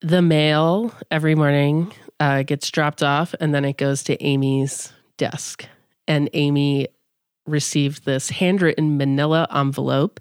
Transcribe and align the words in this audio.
The 0.00 0.22
mail 0.22 0.94
every 1.10 1.34
morning 1.34 1.92
uh, 2.18 2.42
gets 2.42 2.70
dropped 2.70 3.02
off 3.02 3.34
and 3.38 3.54
then 3.54 3.66
it 3.66 3.76
goes 3.76 4.02
to 4.04 4.22
Amy's 4.24 4.90
desk. 5.18 5.66
And 6.08 6.30
Amy 6.32 6.88
received 7.46 8.06
this 8.06 8.30
handwritten 8.30 8.96
manila 8.96 9.46
envelope 9.54 10.20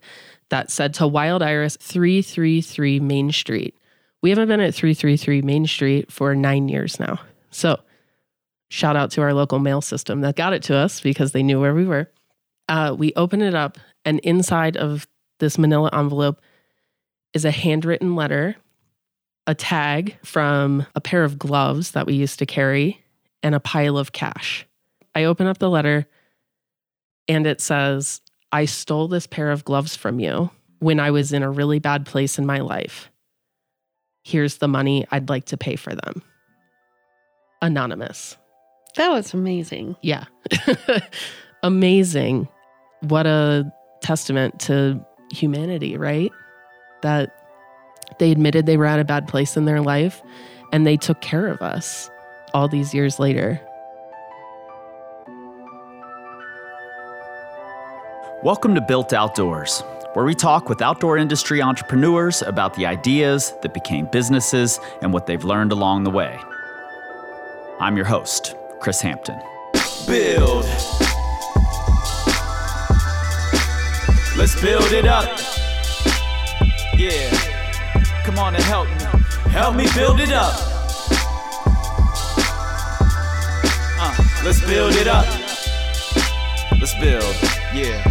that 0.49 0.69
said 0.69 0.93
to 0.95 1.07
Wild 1.07 1.41
Iris 1.41 1.77
333 1.77 2.99
Main 2.99 3.31
Street. 3.31 3.73
We 4.21 4.29
haven't 4.29 4.49
been 4.49 4.59
at 4.59 4.75
333 4.75 5.41
Main 5.43 5.65
Street 5.65 6.11
for 6.11 6.35
nine 6.35 6.67
years 6.67 6.99
now. 6.99 7.21
So, 7.51 7.79
shout 8.67 8.97
out 8.97 9.11
to 9.11 9.21
our 9.21 9.33
local 9.33 9.59
mail 9.59 9.79
system 9.79 10.19
that 10.21 10.35
got 10.35 10.51
it 10.51 10.63
to 10.63 10.75
us 10.75 10.99
because 10.99 11.31
they 11.31 11.41
knew 11.41 11.61
where 11.61 11.73
we 11.73 11.85
were. 11.85 12.11
Uh, 12.67 12.93
we 12.97 13.13
open 13.15 13.41
it 13.41 13.55
up, 13.55 13.77
and 14.03 14.19
inside 14.19 14.75
of 14.75 15.07
this 15.39 15.57
manila 15.57 15.89
envelope 15.93 16.41
is 17.33 17.45
a 17.45 17.51
handwritten 17.51 18.15
letter, 18.15 18.55
a 19.47 19.55
tag 19.55 20.17
from 20.23 20.85
a 20.95 21.01
pair 21.01 21.23
of 21.23 21.39
gloves 21.39 21.91
that 21.91 22.05
we 22.05 22.13
used 22.13 22.39
to 22.39 22.45
carry, 22.45 23.03
and 23.41 23.55
a 23.55 23.59
pile 23.59 23.97
of 23.97 24.11
cash. 24.11 24.65
I 25.15 25.23
open 25.23 25.47
up 25.47 25.57
the 25.57 25.69
letter, 25.69 26.07
and 27.27 27.47
it 27.47 27.61
says, 27.61 28.21
I 28.51 28.65
stole 28.65 29.07
this 29.07 29.27
pair 29.27 29.51
of 29.51 29.63
gloves 29.63 29.95
from 29.95 30.19
you 30.19 30.49
when 30.79 30.99
I 30.99 31.11
was 31.11 31.33
in 31.33 31.43
a 31.43 31.51
really 31.51 31.79
bad 31.79 32.05
place 32.05 32.39
in 32.39 32.45
my 32.45 32.59
life. 32.59 33.09
Here's 34.23 34.57
the 34.57 34.67
money 34.67 35.05
I'd 35.11 35.29
like 35.29 35.45
to 35.45 35.57
pay 35.57 35.75
for 35.75 35.93
them. 35.93 36.21
Anonymous. 37.61 38.37
That 38.95 39.09
was 39.09 39.33
amazing. 39.33 39.95
Yeah. 40.01 40.25
Amazing. 41.63 42.47
What 43.01 43.27
a 43.27 43.71
testament 44.01 44.59
to 44.61 45.05
humanity, 45.31 45.97
right? 45.97 46.31
That 47.01 47.31
they 48.17 48.31
admitted 48.31 48.65
they 48.65 48.77
were 48.77 48.85
at 48.85 48.99
a 48.99 49.05
bad 49.05 49.27
place 49.27 49.55
in 49.55 49.65
their 49.65 49.81
life 49.81 50.21
and 50.73 50.85
they 50.85 50.97
took 50.97 51.21
care 51.21 51.47
of 51.47 51.61
us 51.61 52.09
all 52.53 52.67
these 52.67 52.93
years 52.93 53.19
later. 53.19 53.61
Welcome 58.43 58.75
to 58.75 58.81
Built 58.81 59.13
Outdoors, 59.13 59.81
where 60.13 60.25
we 60.25 60.33
talk 60.33 60.69
with 60.69 60.81
outdoor 60.81 61.17
industry 61.17 61.61
entrepreneurs 61.61 62.41
about 62.41 62.73
the 62.73 62.85
ideas 62.85 63.53
that 63.61 63.73
became 63.73 64.07
businesses 64.11 64.79
and 65.01 65.13
what 65.13 65.25
they've 65.25 65.43
learned 65.43 65.71
along 65.71 66.03
the 66.03 66.09
way. 66.09 66.37
I'm 67.79 67.95
your 67.95 68.05
host, 68.05 68.55
Kris 68.81 69.01
Hampton. 69.01 69.39
Build. 70.05 70.65
Let's 74.37 74.59
build 74.61 74.91
it 74.93 75.05
up. 75.05 75.48
On 78.39 78.55
and 78.55 78.63
help 78.63 78.87
me. 78.87 78.95
Help 79.51 79.75
me 79.75 79.85
build 79.93 80.21
it 80.21 80.31
up. 80.31 80.53
Uh, 83.99 84.15
let's 84.45 84.61
build 84.65 84.93
it 84.93 85.07
up. 85.07 85.25
Let's 86.79 86.93
build. 87.01 87.35
Yeah. 87.73 88.01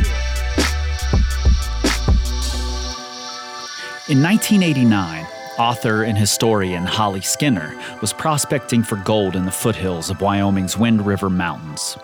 In 4.08 4.22
1989, 4.22 5.26
author 5.58 6.02
and 6.02 6.18
historian 6.18 6.84
Holly 6.84 7.22
Skinner 7.22 7.74
was 8.02 8.12
prospecting 8.12 8.82
for 8.82 8.96
gold 8.96 9.34
in 9.34 9.46
the 9.46 9.50
foothills 9.50 10.10
of 10.10 10.20
Wyoming's 10.20 10.76
Wind 10.76 11.06
River 11.06 11.30
Mountains. 11.30 11.96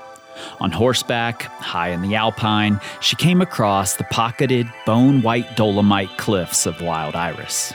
On 0.60 0.70
horseback, 0.70 1.42
high 1.42 1.90
in 1.90 2.00
the 2.00 2.14
alpine, 2.14 2.80
she 3.00 3.16
came 3.16 3.42
across 3.42 3.96
the 3.96 4.04
pocketed, 4.04 4.66
bone 4.86 5.20
white 5.20 5.56
dolomite 5.56 6.16
cliffs 6.16 6.64
of 6.64 6.80
Wild 6.80 7.14
Iris. 7.14 7.74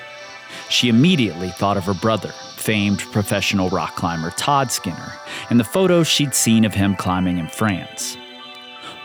She 0.69 0.89
immediately 0.89 1.49
thought 1.49 1.77
of 1.77 1.85
her 1.85 1.93
brother, 1.93 2.31
famed 2.55 2.99
professional 3.11 3.69
rock 3.69 3.95
climber 3.95 4.29
Todd 4.31 4.71
Skinner, 4.71 5.13
and 5.49 5.59
the 5.59 5.63
photos 5.63 6.07
she'd 6.07 6.35
seen 6.35 6.63
of 6.63 6.73
him 6.73 6.95
climbing 6.95 7.39
in 7.39 7.47
France. 7.47 8.17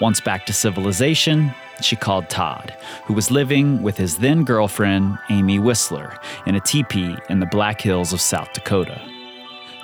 Once 0.01 0.21
back 0.21 0.45
to 0.47 0.53
civilization, 0.53 1.55
she 1.81 1.97
called 1.97 2.29
Todd, 2.29 2.77
who 3.05 3.15
was 3.15 3.31
living 3.31 3.83
with 3.83 3.97
his 3.97 4.19
then 4.19 4.45
girlfriend, 4.45 5.19
Amy 5.31 5.59
Whistler, 5.59 6.19
in 6.47 6.55
a 6.55 6.61
teepee 6.61 7.17
in 7.29 7.41
the 7.41 7.47
Black 7.47 7.81
Hills 7.81 8.13
of 8.13 8.21
South 8.21 8.53
Dakota. 8.53 9.01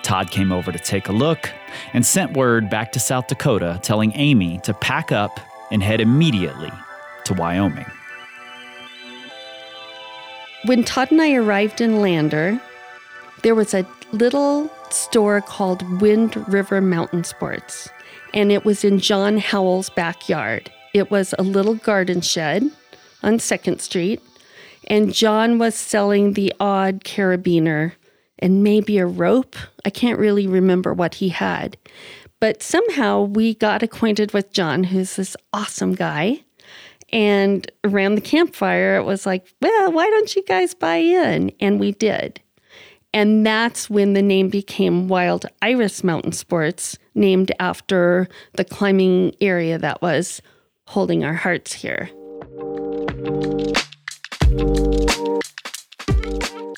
Todd 0.03 0.31
came 0.31 0.53
over 0.53 0.73
to 0.73 0.79
take 0.79 1.09
a 1.09 1.13
look 1.13 1.51
and 1.93 2.05
sent 2.05 2.37
word 2.37 2.71
back 2.71 2.93
to 2.93 3.01
South 3.01 3.27
Dakota 3.27 3.79
telling 3.83 4.13
Amy 4.15 4.59
to 4.61 4.75
pack 4.75 5.13
up 5.13 5.41
and 5.71 5.83
head 5.83 6.01
immediately 6.01 6.71
to 7.25 7.35
Wyoming. 7.35 7.87
When 10.67 10.85
Todd 10.85 11.11
and 11.11 11.23
I 11.23 11.33
arrived 11.33 11.81
in 11.81 12.03
Lander, 12.03 12.61
there 13.43 13.55
was 13.55 13.73
a 13.73 13.87
little 14.13 14.71
store 14.91 15.41
called 15.41 16.03
Wind 16.03 16.37
River 16.53 16.83
Mountain 16.83 17.25
Sports, 17.25 17.89
and 18.35 18.53
it 18.53 18.63
was 18.63 18.85
in 18.85 18.99
John 18.99 19.39
Howell's 19.39 19.89
backyard. 19.89 20.71
It 20.93 21.11
was 21.11 21.35
a 21.39 21.43
little 21.43 21.77
garden 21.77 22.21
shed 22.21 22.71
on 23.23 23.39
2nd 23.39 23.81
Street, 23.81 24.21
and 24.87 25.15
John 25.15 25.59
was 25.59 25.75
selling 25.75 26.35
the 26.35 26.53
odd 26.61 27.05
carabiner 27.05 27.93
and 28.39 28.63
maybe 28.63 28.99
a 28.99 29.07
rope. 29.07 29.57
I 29.87 29.91
can't 29.91 30.19
really 30.19 30.47
remember 30.47 30.93
what 30.93 31.15
he 31.15 31.31
had. 31.31 31.79
But 32.39 32.63
somehow 32.63 33.23
we 33.23 33.55
got 33.55 33.83
acquainted 33.83 34.33
with 34.33 34.53
John, 34.53 34.85
who's 34.85 35.17
this 35.17 35.37
awesome 35.55 35.95
guy. 35.95 36.41
And 37.13 37.71
around 37.85 38.15
the 38.15 38.21
campfire, 38.21 38.97
it 38.97 39.05
was 39.05 39.27
like, 39.27 39.53
well, 39.61 39.93
why 39.93 40.09
don't 40.09 40.35
you 40.37 40.45
guys 40.45 40.75
buy 40.75 40.97
in? 40.97 41.51
And 41.61 41.81
we 41.81 41.93
did. 41.93 42.41
And 43.13 43.45
that's 43.45 43.91
when 43.91 44.13
the 44.13 44.23
name 44.23 44.49
became 44.49 45.09
Wild 45.09 45.47
Iris 45.63 46.05
Mountain 46.05 46.33
Sports, 46.33 46.97
named 47.17 47.51
after 47.59 48.29
the 48.55 48.65
climbing 48.65 49.35
area 49.41 49.79
that 49.79 50.01
was 50.01 50.41
holding 50.87 51.25
our 51.25 51.35
hearts 51.35 51.73
here. 51.73 52.09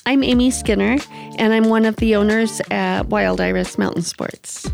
I'm 0.05 0.23
Amy 0.23 0.49
Skinner, 0.49 0.97
and 1.37 1.53
I'm 1.53 1.69
one 1.69 1.85
of 1.85 1.97
the 1.97 2.15
owners 2.15 2.61
at 2.71 3.07
Wild 3.07 3.39
Iris 3.39 3.77
Mountain 3.77 4.01
Sports. 4.01 4.67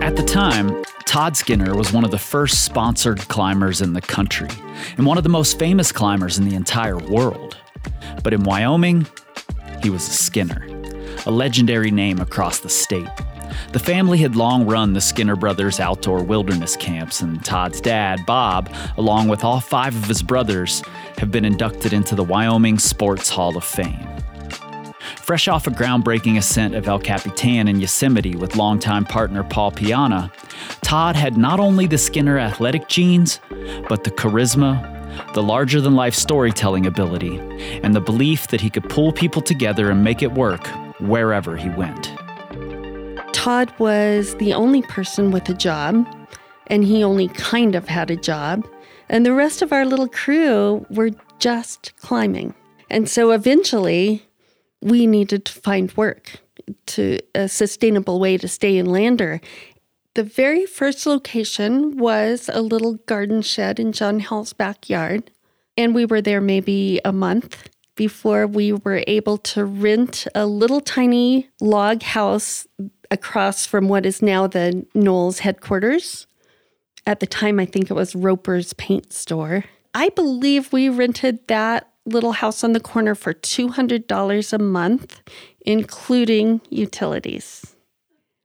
At 0.00 0.14
the 0.14 0.22
time, 0.22 0.84
Todd 1.06 1.36
Skinner 1.36 1.74
was 1.74 1.92
one 1.92 2.04
of 2.04 2.10
the 2.12 2.18
first 2.18 2.64
sponsored 2.64 3.18
climbers 3.28 3.80
in 3.80 3.94
the 3.94 4.00
country 4.00 4.48
and 4.96 5.06
one 5.06 5.18
of 5.18 5.24
the 5.24 5.28
most 5.30 5.58
famous 5.58 5.90
climbers 5.90 6.38
in 6.38 6.48
the 6.48 6.54
entire 6.54 6.98
world. 6.98 7.56
But 8.22 8.32
in 8.32 8.44
Wyoming, 8.44 9.06
he 9.82 9.90
was 9.90 10.06
a 10.06 10.12
Skinner, 10.12 10.66
a 11.26 11.30
legendary 11.30 11.90
name 11.90 12.20
across 12.20 12.60
the 12.60 12.68
state. 12.68 13.08
The 13.72 13.78
family 13.80 14.18
had 14.18 14.36
long 14.36 14.66
run 14.66 14.92
the 14.92 15.00
Skinner 15.00 15.34
Brothers 15.34 15.80
outdoor 15.80 16.22
wilderness 16.22 16.76
camps, 16.76 17.20
and 17.20 17.44
Todd's 17.44 17.80
dad, 17.80 18.24
Bob, 18.24 18.72
along 18.96 19.28
with 19.28 19.42
all 19.42 19.60
five 19.60 19.96
of 19.96 20.04
his 20.04 20.22
brothers, 20.22 20.82
have 21.18 21.32
been 21.32 21.44
inducted 21.44 21.92
into 21.92 22.14
the 22.14 22.24
Wyoming 22.24 22.78
Sports 22.78 23.28
Hall 23.30 23.56
of 23.56 23.64
Fame. 23.64 24.06
Fresh 25.26 25.48
off 25.48 25.66
a 25.66 25.72
groundbreaking 25.72 26.38
ascent 26.38 26.76
of 26.76 26.86
El 26.86 27.00
Capitan 27.00 27.66
in 27.66 27.80
Yosemite 27.80 28.36
with 28.36 28.54
longtime 28.54 29.04
partner 29.04 29.42
Paul 29.42 29.72
Piana, 29.72 30.30
Todd 30.82 31.16
had 31.16 31.36
not 31.36 31.58
only 31.58 31.88
the 31.88 31.98
Skinner 31.98 32.38
athletic 32.38 32.86
genes, 32.86 33.40
but 33.88 34.04
the 34.04 34.12
charisma, 34.12 35.34
the 35.34 35.42
larger 35.42 35.80
than 35.80 35.96
life 35.96 36.14
storytelling 36.14 36.86
ability, 36.86 37.40
and 37.82 37.92
the 37.92 38.00
belief 38.00 38.46
that 38.46 38.60
he 38.60 38.70
could 38.70 38.88
pull 38.88 39.10
people 39.10 39.42
together 39.42 39.90
and 39.90 40.04
make 40.04 40.22
it 40.22 40.30
work 40.34 40.64
wherever 41.00 41.56
he 41.56 41.70
went. 41.70 42.12
Todd 43.32 43.74
was 43.80 44.36
the 44.36 44.54
only 44.54 44.82
person 44.82 45.32
with 45.32 45.48
a 45.48 45.54
job, 45.54 46.06
and 46.68 46.84
he 46.84 47.02
only 47.02 47.26
kind 47.30 47.74
of 47.74 47.88
had 47.88 48.12
a 48.12 48.16
job. 48.16 48.64
And 49.08 49.26
the 49.26 49.34
rest 49.34 49.60
of 49.60 49.72
our 49.72 49.86
little 49.86 50.08
crew 50.08 50.86
were 50.88 51.10
just 51.40 51.94
climbing. 51.96 52.54
And 52.90 53.08
so 53.08 53.32
eventually, 53.32 54.22
we 54.80 55.06
needed 55.06 55.44
to 55.46 55.52
find 55.52 55.96
work 55.96 56.40
to 56.86 57.18
a 57.34 57.48
sustainable 57.48 58.20
way 58.20 58.38
to 58.38 58.48
stay 58.48 58.78
in 58.78 58.86
Lander. 58.86 59.40
The 60.14 60.22
very 60.22 60.66
first 60.66 61.06
location 61.06 61.98
was 61.98 62.48
a 62.52 62.62
little 62.62 62.94
garden 62.94 63.42
shed 63.42 63.78
in 63.78 63.92
John 63.92 64.20
Howell's 64.20 64.52
backyard. 64.52 65.30
And 65.76 65.94
we 65.94 66.06
were 66.06 66.22
there 66.22 66.40
maybe 66.40 67.00
a 67.04 67.12
month 67.12 67.68
before 67.96 68.46
we 68.46 68.72
were 68.72 69.02
able 69.06 69.38
to 69.38 69.64
rent 69.64 70.26
a 70.34 70.46
little 70.46 70.80
tiny 70.80 71.48
log 71.60 72.02
house 72.02 72.66
across 73.10 73.66
from 73.66 73.88
what 73.88 74.06
is 74.06 74.22
now 74.22 74.46
the 74.46 74.86
NOLS 74.94 75.40
headquarters. 75.40 76.26
At 77.06 77.20
the 77.20 77.26
time, 77.26 77.60
I 77.60 77.66
think 77.66 77.90
it 77.90 77.94
was 77.94 78.14
Roper's 78.14 78.72
Paint 78.74 79.12
Store. 79.12 79.64
I 79.94 80.08
believe 80.10 80.72
we 80.72 80.88
rented 80.88 81.46
that 81.48 81.90
little 82.06 82.32
house 82.32 82.64
on 82.64 82.72
the 82.72 82.80
corner 82.80 83.14
for 83.14 83.34
$200 83.34 84.52
a 84.52 84.58
month, 84.58 85.22
including 85.60 86.60
utilities. 86.70 87.76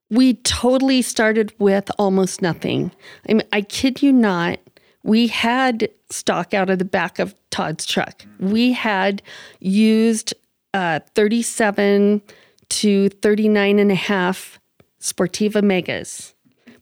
We 0.10 0.34
totally 0.34 1.02
started 1.02 1.54
with 1.58 1.90
almost 1.98 2.42
nothing. 2.42 2.92
I 3.30 3.34
mean, 3.34 3.48
I 3.54 3.62
kid 3.62 4.02
you 4.02 4.12
not, 4.12 4.60
We 5.04 5.28
had 5.28 5.90
stock 6.12 6.54
out 6.54 6.70
of 6.70 6.78
the 6.78 6.86
back 6.86 7.18
of 7.18 7.34
Todd's 7.50 7.86
truck. 7.86 8.24
We 8.40 8.74
had 8.74 9.24
used 9.60 10.34
uh, 10.74 11.00
37 11.16 12.22
to 12.70 13.10
39 13.10 13.80
and 13.80 13.92
a 13.92 13.96
half 13.96 14.60
Sportiva 15.02 15.64
Megas. 15.64 16.34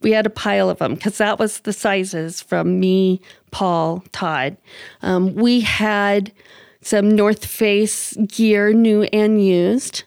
We 0.02 0.12
had 0.12 0.26
a 0.26 0.30
pile 0.30 0.70
of 0.70 0.80
them 0.80 0.96
because 0.96 1.18
that 1.18 1.40
was 1.40 1.62
the 1.62 1.74
sizes 1.74 2.42
from 2.42 2.80
me, 2.80 3.22
Paul, 3.52 4.04
Todd. 4.12 4.58
Um, 5.02 5.36
we 5.36 5.62
had 5.62 6.32
some 6.82 7.10
North 7.10 7.46
Face 7.46 8.16
gear, 8.28 8.74
new 8.74 9.04
and 9.04 9.44
used, 9.44 10.04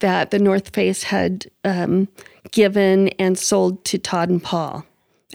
that 0.00 0.30
the 0.30 0.38
North 0.38 0.74
Face 0.74 1.04
had 1.04 1.46
um, 1.64 2.08
given 2.50 3.08
and 3.10 3.38
sold 3.38 3.84
to 3.86 3.98
Todd 3.98 4.28
and 4.30 4.42
Paul. 4.42 4.84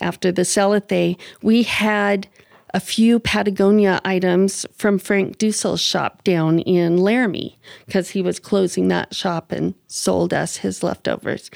After 0.02 0.32
the 0.32 0.44
Salathé, 0.44 1.20
we 1.42 1.64
had 1.64 2.28
a 2.74 2.80
few 2.80 3.20
Patagonia 3.20 4.00
items 4.06 4.66
from 4.74 5.00
Frank 5.00 5.38
Dussel's 5.38 5.82
shop 5.82 6.24
down 6.24 6.60
in 6.60 6.98
Laramie 6.98 7.58
because 7.86 8.12
he 8.12 8.22
was 8.22 8.40
closing 8.40 8.88
that 8.90 9.16
shop 9.16 9.52
and 9.52 9.74
sold 9.88 10.34
us 10.34 10.58
his 10.58 10.84
leftovers. 10.84 11.50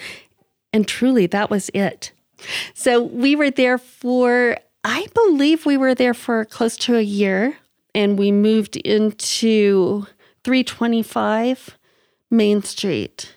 And 0.71 0.87
truly, 0.87 1.27
that 1.27 1.49
was 1.49 1.69
it. 1.73 2.11
So 2.73 3.03
we 3.03 3.35
were 3.35 3.51
there 3.51 3.77
for, 3.77 4.57
I 4.83 5.07
believe 5.13 5.65
we 5.65 5.77
were 5.77 5.95
there 5.95 6.15
for 6.15 6.45
close 6.45 6.75
to 6.77 6.97
a 6.97 7.01
year. 7.01 7.57
And 7.95 8.17
we 8.17 8.31
moved 8.31 8.75
into 8.77 10.07
325 10.43 11.77
Main 12.31 12.63
Street, 12.63 13.35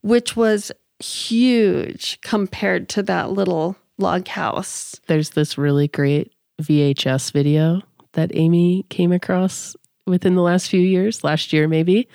which 0.00 0.36
was 0.36 0.72
huge 0.98 2.20
compared 2.22 2.88
to 2.90 3.02
that 3.04 3.30
little 3.30 3.76
log 3.98 4.28
house. 4.28 5.00
There's 5.06 5.30
this 5.30 5.56
really 5.56 5.88
great 5.88 6.32
VHS 6.60 7.32
video 7.32 7.82
that 8.12 8.30
Amy 8.34 8.84
came 8.88 9.12
across 9.12 9.76
within 10.06 10.34
the 10.34 10.42
last 10.42 10.68
few 10.68 10.80
years, 10.80 11.24
last 11.24 11.52
year 11.52 11.68
maybe. 11.68 12.08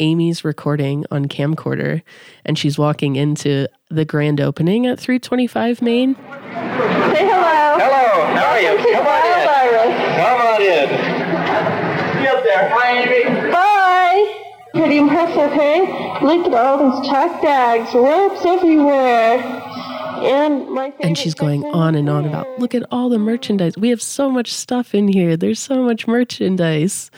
Amy's 0.00 0.44
recording 0.44 1.04
on 1.10 1.26
camcorder 1.26 2.02
and 2.46 2.58
she's 2.58 2.78
walking 2.78 3.16
into 3.16 3.68
the 3.90 4.06
grand 4.06 4.40
opening 4.40 4.86
at 4.86 4.98
325 4.98 5.82
Main. 5.82 6.14
Say 6.14 6.20
hello. 6.22 7.78
Hello, 7.78 8.24
how 8.34 8.46
are 8.46 8.60
you? 8.60 8.76
Come 8.94 9.06
on 9.06 9.26
in. 9.26 9.39
Come 10.20 10.40
on 10.42 10.60
in. 10.60 10.88
Be 12.20 12.28
up 12.28 12.44
there. 12.44 12.68
Hi, 12.68 12.90
Amy. 13.00 13.50
Bye. 13.50 14.40
Pretty 14.74 14.98
impressive, 14.98 15.50
hey? 15.52 15.80
Look 16.22 16.46
at 16.46 16.52
all 16.52 16.90
these 16.90 17.08
track 17.08 17.40
bags, 17.40 17.94
ropes 17.94 18.44
everywhere. 18.44 19.38
And 20.22 20.68
my 20.72 20.92
and 21.00 21.16
she's 21.16 21.34
going 21.34 21.64
on 21.64 21.94
and 21.94 22.10
on 22.10 22.26
about 22.26 22.46
look 22.58 22.74
at 22.74 22.82
all 22.90 23.08
the 23.08 23.18
merchandise. 23.18 23.78
We 23.78 23.88
have 23.88 24.02
so 24.02 24.30
much 24.30 24.52
stuff 24.52 24.94
in 24.94 25.08
here. 25.08 25.38
There's 25.38 25.58
so 25.58 25.82
much 25.82 26.06
merchandise. 26.06 27.10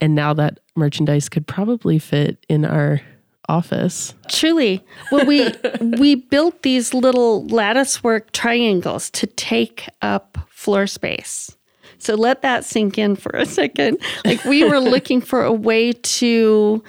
And 0.00 0.16
now 0.16 0.34
that 0.34 0.58
merchandise 0.74 1.28
could 1.28 1.46
probably 1.46 2.00
fit 2.00 2.44
in 2.48 2.64
our 2.64 3.00
office. 3.48 4.14
Truly. 4.28 4.84
Well, 5.12 5.24
we 5.24 5.52
we 5.80 6.16
built 6.16 6.62
these 6.62 6.92
little 6.92 7.46
lattice 7.46 8.02
work 8.02 8.32
triangles 8.32 9.10
to 9.10 9.28
take 9.28 9.88
up 10.02 10.38
floor 10.50 10.88
space. 10.88 11.56
So 11.98 12.14
let 12.14 12.42
that 12.42 12.64
sink 12.64 12.98
in 12.98 13.16
for 13.16 13.30
a 13.30 13.46
second. 13.46 13.98
Like 14.24 14.44
we 14.44 14.64
were 14.64 14.80
looking 14.94 15.20
for 15.20 15.44
a 15.44 15.52
way 15.52 15.92
to 15.92 16.82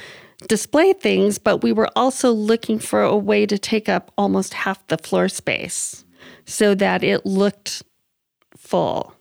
display 0.48 0.94
things, 0.94 1.38
but 1.38 1.58
we 1.58 1.72
were 1.72 1.90
also 1.96 2.32
looking 2.32 2.80
for 2.80 3.02
a 3.02 3.18
way 3.18 3.46
to 3.46 3.58
take 3.58 3.90
up 3.90 4.12
almost 4.18 4.54
half 4.54 4.86
the 4.88 4.98
floor 4.98 5.28
space 5.28 6.06
so 6.46 6.74
that 6.76 7.04
it 7.04 7.26
looked 7.26 7.84
full. 8.56 9.14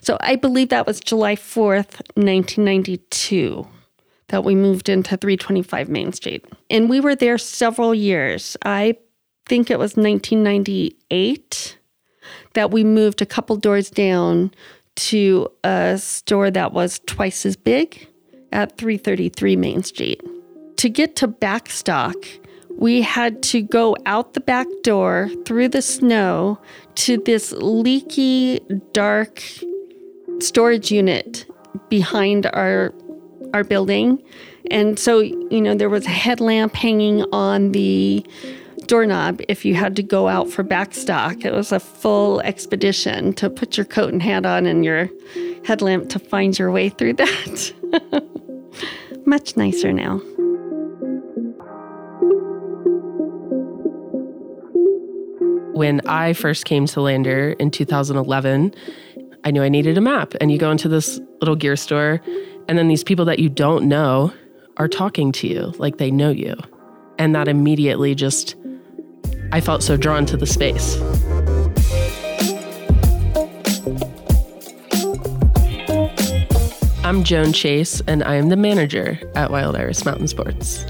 So 0.00 0.16
I 0.20 0.36
believe 0.36 0.68
that 0.70 0.86
was 0.86 1.00
July 1.00 1.36
4th, 1.36 2.00
1992 2.16 3.66
that 4.28 4.44
we 4.44 4.54
moved 4.54 4.88
into 4.88 5.16
325 5.16 5.88
Main 5.88 6.12
Street. 6.12 6.44
And 6.68 6.90
we 6.90 7.00
were 7.00 7.14
there 7.14 7.38
several 7.38 7.94
years. 7.94 8.56
I 8.64 8.96
think 9.46 9.70
it 9.70 9.78
was 9.78 9.96
1998 9.96 11.78
that 12.54 12.70
we 12.72 12.82
moved 12.82 13.22
a 13.22 13.26
couple 13.26 13.56
doors 13.56 13.88
down 13.88 14.50
to 14.96 15.48
a 15.64 15.98
store 15.98 16.50
that 16.50 16.72
was 16.72 17.00
twice 17.06 17.46
as 17.46 17.56
big 17.56 18.08
at 18.52 18.76
333 18.76 19.56
Main 19.56 19.82
Street. 19.82 20.22
To 20.78 20.88
get 20.88 21.16
to 21.16 21.28
backstock, 21.28 22.14
we 22.70 23.02
had 23.02 23.42
to 23.44 23.62
go 23.62 23.96
out 24.06 24.34
the 24.34 24.40
back 24.40 24.66
door 24.82 25.30
through 25.44 25.68
the 25.68 25.82
snow 25.82 26.60
to 26.96 27.16
this 27.18 27.52
leaky, 27.52 28.60
dark 28.92 29.42
storage 30.40 30.90
unit 30.90 31.46
behind 31.88 32.46
our 32.46 32.92
our 33.54 33.64
building. 33.64 34.22
And 34.70 34.98
so, 34.98 35.20
you 35.20 35.60
know, 35.60 35.74
there 35.74 35.88
was 35.88 36.04
a 36.06 36.10
headlamp 36.10 36.74
hanging 36.74 37.22
on 37.32 37.72
the 37.72 38.26
doorknob 38.86 39.40
if 39.48 39.64
you 39.64 39.74
had 39.74 39.96
to 39.96 40.02
go 40.02 40.28
out 40.28 40.48
for 40.48 40.64
backstock. 40.64 41.44
It 41.44 41.52
was 41.52 41.72
a 41.72 41.80
full 41.80 42.40
expedition 42.42 43.32
to 43.34 43.50
put 43.50 43.76
your 43.76 43.86
coat 43.86 44.12
and 44.12 44.22
hat 44.22 44.46
on 44.46 44.66
and 44.66 44.84
your 44.84 45.10
headlamp 45.64 46.08
to 46.10 46.18
find 46.18 46.58
your 46.58 46.70
way 46.70 46.88
through 46.88 47.14
that. 47.14 47.72
Much 49.26 49.56
nicer 49.56 49.92
now. 49.92 50.20
When 55.72 56.00
I 56.06 56.32
first 56.32 56.64
came 56.64 56.86
to 56.86 57.02
Lander 57.02 57.50
in 57.58 57.70
2011, 57.70 58.74
I 59.44 59.50
knew 59.50 59.62
I 59.62 59.68
needed 59.68 59.98
a 59.98 60.00
map. 60.00 60.34
And 60.40 60.50
you 60.50 60.58
go 60.58 60.70
into 60.70 60.88
this 60.88 61.20
little 61.40 61.54
gear 61.54 61.76
store 61.76 62.20
and 62.68 62.78
then 62.78 62.88
these 62.88 63.04
people 63.04 63.24
that 63.26 63.38
you 63.38 63.48
don't 63.48 63.88
know 63.88 64.32
are 64.76 64.88
talking 64.88 65.32
to 65.32 65.46
you 65.46 65.72
like 65.78 65.98
they 65.98 66.10
know 66.10 66.30
you. 66.30 66.56
And 67.18 67.34
that 67.34 67.48
immediately 67.48 68.14
just, 68.14 68.56
I 69.52 69.60
felt 69.60 69.82
so 69.82 69.96
drawn 69.96 70.26
to 70.26 70.36
the 70.36 70.46
space. 70.46 70.96
I'm 77.04 77.22
Joan 77.22 77.52
Chase, 77.52 78.02
and 78.08 78.24
I 78.24 78.34
am 78.34 78.48
the 78.48 78.56
manager 78.56 79.18
at 79.36 79.50
Wild 79.50 79.76
Iris 79.76 80.04
Mountain 80.04 80.26
Sports. 80.28 80.84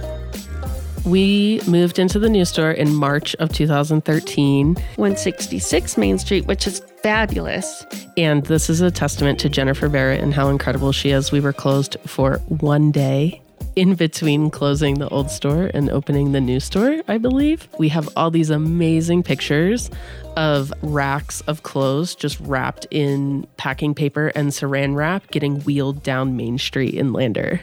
We 1.05 1.61
moved 1.69 1.99
into 1.99 2.19
the 2.19 2.29
new 2.29 2.44
store 2.44 2.73
in 2.73 2.94
March 2.94 3.37
of 3.37 3.53
2013. 3.53 4.75
166 4.75 5.97
Main 5.97 6.19
Street, 6.19 6.47
which 6.47 6.67
is 6.67 6.81
fabulous. 7.03 7.87
And 8.17 8.44
this 8.46 8.69
is 8.70 8.81
a 8.81 8.91
testament 8.91 9.39
to 9.41 9.48
Jennifer 9.48 9.89
Barrett 9.89 10.20
and 10.20 10.34
how 10.34 10.48
incredible 10.48 10.91
she 10.91 11.10
is. 11.10 11.31
We 11.31 11.41
were 11.41 11.53
closed 11.53 11.96
for 12.06 12.39
one 12.48 12.91
day 12.91 13.41
in 13.76 13.94
between 13.94 14.50
closing 14.50 14.94
the 14.94 15.08
old 15.10 15.30
store 15.30 15.70
and 15.74 15.90
opening 15.90 16.32
the 16.32 16.40
new 16.40 16.58
store, 16.58 17.02
I 17.06 17.18
believe. 17.18 17.68
We 17.78 17.90
have 17.90 18.08
all 18.16 18.30
these 18.30 18.48
amazing 18.48 19.22
pictures 19.22 19.90
of 20.34 20.72
racks 20.82 21.42
of 21.42 21.62
clothes 21.62 22.14
just 22.14 22.40
wrapped 22.40 22.86
in 22.90 23.46
packing 23.58 23.94
paper 23.94 24.28
and 24.28 24.48
saran 24.48 24.96
wrap 24.96 25.30
getting 25.30 25.60
wheeled 25.60 26.02
down 26.02 26.36
Main 26.36 26.56
Street 26.56 26.94
in 26.94 27.12
Lander. 27.12 27.60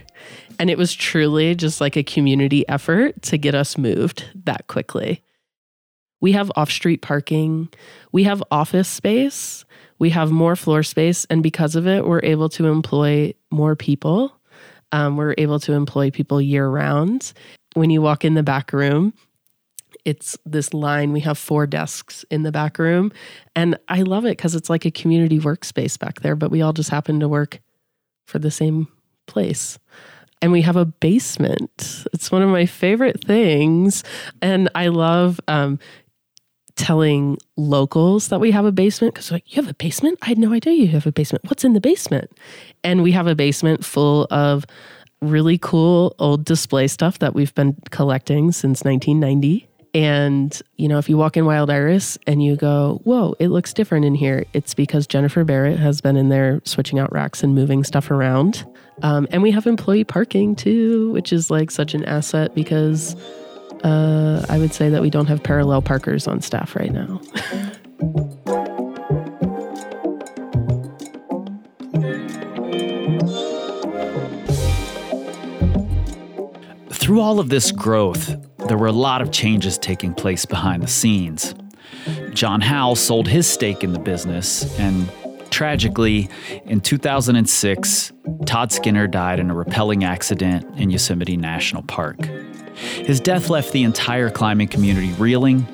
And 0.59 0.69
it 0.69 0.77
was 0.77 0.93
truly 0.93 1.55
just 1.55 1.81
like 1.81 1.95
a 1.95 2.03
community 2.03 2.67
effort 2.69 3.19
to 3.23 3.37
get 3.39 3.55
us 3.55 3.75
moved 3.75 4.25
that 4.45 4.67
quickly. 4.67 5.23
We 6.21 6.33
have 6.33 6.51
off 6.55 6.71
street 6.71 7.01
parking, 7.01 7.69
we 8.11 8.23
have 8.23 8.43
office 8.51 8.87
space, 8.87 9.65
we 9.97 10.11
have 10.11 10.31
more 10.31 10.55
floor 10.55 10.83
space. 10.83 11.25
And 11.25 11.41
because 11.41 11.75
of 11.75 11.87
it, 11.87 12.05
we're 12.05 12.21
able 12.23 12.49
to 12.49 12.67
employ 12.67 13.33
more 13.51 13.75
people. 13.75 14.31
Um, 14.93 15.17
we're 15.17 15.35
able 15.37 15.59
to 15.59 15.73
employ 15.73 16.09
people 16.09 16.41
year 16.41 16.67
round. 16.67 17.33
When 17.73 17.89
you 17.89 18.01
walk 18.01 18.23
in 18.23 18.35
the 18.35 18.43
back 18.43 18.71
room, 18.71 19.13
it's 20.05 20.37
this 20.45 20.73
line. 20.73 21.11
We 21.11 21.19
have 21.21 21.37
four 21.37 21.67
desks 21.67 22.23
in 22.29 22.43
the 22.43 22.51
back 22.51 22.79
room. 22.79 23.11
And 23.55 23.77
I 23.89 24.03
love 24.03 24.25
it 24.25 24.37
because 24.37 24.55
it's 24.55 24.69
like 24.69 24.85
a 24.85 24.91
community 24.91 25.39
workspace 25.39 25.99
back 25.99 26.21
there, 26.21 26.35
but 26.35 26.51
we 26.51 26.61
all 26.61 26.73
just 26.73 26.89
happen 26.89 27.19
to 27.19 27.27
work 27.27 27.59
for 28.27 28.39
the 28.39 28.51
same 28.51 28.87
place 29.25 29.77
and 30.43 30.51
we 30.51 30.61
have 30.61 30.75
a 30.75 30.83
basement. 30.83 32.05
It's 32.11 32.29
one 32.29 32.41
of 32.41 32.49
my 32.49 32.65
favorite 32.65 33.23
things. 33.23 34.03
And 34.41 34.69
I 34.75 34.89
love 34.89 35.39
um, 35.47 35.79
telling 36.75 37.37
locals 37.55 38.29
that 38.29 38.39
we 38.39 38.51
have 38.51 38.65
a 38.65 38.71
basement 38.71 39.13
because 39.13 39.31
like 39.31 39.55
you 39.55 39.61
have 39.61 39.69
a 39.69 39.75
basement? 39.75 40.17
I 40.21 40.27
had 40.27 40.37
no 40.37 40.53
idea 40.53 40.73
you 40.73 40.87
have 40.89 41.07
a 41.07 41.11
basement. 41.11 41.45
What's 41.45 41.63
in 41.63 41.73
the 41.73 41.81
basement? 41.81 42.31
And 42.83 43.03
we 43.03 43.11
have 43.11 43.27
a 43.27 43.35
basement 43.35 43.85
full 43.85 44.27
of 44.31 44.65
really 45.21 45.57
cool 45.57 46.15
old 46.19 46.45
display 46.45 46.87
stuff 46.87 47.19
that 47.19 47.33
we've 47.33 47.53
been 47.55 47.77
collecting 47.91 48.51
since 48.51 48.83
1990 48.83 49.67
and, 49.93 50.59
you 50.77 50.87
know, 50.87 50.97
if 50.97 51.07
you 51.07 51.17
walk 51.17 51.37
in 51.37 51.45
Wild 51.45 51.69
Iris 51.69 52.17
and 52.25 52.43
you 52.43 52.55
go, 52.55 52.99
whoa, 53.03 53.35
it 53.39 53.49
looks 53.49 53.73
different 53.73 54.05
in 54.05 54.15
here, 54.15 54.45
it's 54.53 54.73
because 54.73 55.05
Jennifer 55.05 55.43
Barrett 55.43 55.77
has 55.77 56.01
been 56.01 56.17
in 56.17 56.29
there 56.29 56.61
switching 56.65 56.97
out 56.97 57.13
racks 57.13 57.43
and 57.43 57.53
moving 57.53 57.83
stuff 57.83 58.09
around. 58.09 58.65
Um, 59.03 59.27
and 59.29 59.43
we 59.43 59.51
have 59.51 59.67
employee 59.67 60.03
parking 60.03 60.55
too, 60.55 61.11
which 61.11 61.31
is 61.31 61.51
like 61.51 61.69
such 61.69 61.93
an 61.93 62.03
asset 62.05 62.55
because 62.55 63.15
uh, 63.83 64.45
I 64.49 64.57
would 64.57 64.73
say 64.73 64.89
that 64.89 65.01
we 65.01 65.09
don't 65.09 65.27
have 65.27 65.43
parallel 65.43 65.81
parkers 65.81 66.27
on 66.27 66.41
staff 66.41 66.75
right 66.75 66.91
now. 66.91 67.21
Through 76.89 77.19
all 77.19 77.39
of 77.39 77.49
this 77.49 77.71
growth, 77.71 78.33
there 78.69 78.77
were 78.77 78.87
a 78.87 78.93
lot 78.93 79.21
of 79.21 79.31
changes 79.31 79.77
taking 79.77 80.13
place 80.13 80.45
behind 80.45 80.81
the 80.81 80.87
scenes. 80.87 81.53
John 82.33 82.61
Howell 82.61 82.95
sold 82.95 83.27
his 83.27 83.45
stake 83.45 83.83
in 83.83 83.91
the 83.91 83.99
business, 83.99 84.63
and 84.79 85.11
tragically, 85.51 86.29
in 86.65 86.79
2006, 86.79 88.13
Todd 88.45 88.71
Skinner 88.71 89.07
died 89.07 89.39
in 89.39 89.51
a 89.51 89.53
rappelling 89.53 90.03
accident 90.03 90.65
in 90.79 90.89
Yosemite 90.89 91.35
National 91.35 91.83
Park. 91.83 92.17
His 92.75 93.19
death 93.19 93.49
left 93.49 93.71
the 93.71 93.83
entire 93.83 94.29
climbing 94.29 94.67
community 94.67 95.11
reeling, 95.13 95.67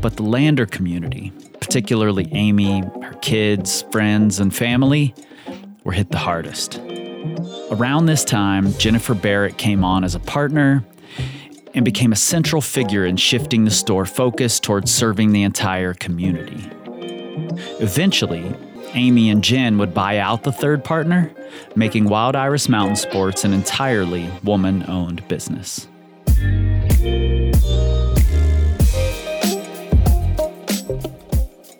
but 0.00 0.16
the 0.16 0.22
Lander 0.22 0.66
community, 0.66 1.32
particularly 1.60 2.28
Amy, 2.32 2.80
her 2.80 3.16
kids, 3.22 3.82
friends, 3.90 4.38
and 4.38 4.54
family, 4.54 5.14
were 5.84 5.92
hit 5.92 6.10
the 6.10 6.18
hardest. 6.18 6.80
Around 7.70 8.06
this 8.06 8.24
time, 8.24 8.72
Jennifer 8.74 9.14
Barrett 9.14 9.56
came 9.56 9.84
on 9.84 10.04
as 10.04 10.14
a 10.14 10.20
partner 10.20 10.84
and 11.74 11.84
became 11.84 12.12
a 12.12 12.16
central 12.16 12.60
figure 12.60 13.06
in 13.06 13.16
shifting 13.16 13.64
the 13.64 13.70
store 13.70 14.04
focus 14.04 14.60
towards 14.60 14.92
serving 14.92 15.32
the 15.32 15.42
entire 15.42 15.94
community. 15.94 16.68
Eventually, 17.80 18.54
Amy 18.94 19.30
and 19.30 19.42
Jen 19.42 19.78
would 19.78 19.94
buy 19.94 20.18
out 20.18 20.42
the 20.42 20.52
third 20.52 20.84
partner, 20.84 21.32
making 21.74 22.04
Wild 22.04 22.36
Iris 22.36 22.68
Mountain 22.68 22.96
Sports 22.96 23.44
an 23.44 23.52
entirely 23.54 24.28
woman 24.44 24.84
owned 24.86 25.26
business. 25.28 25.88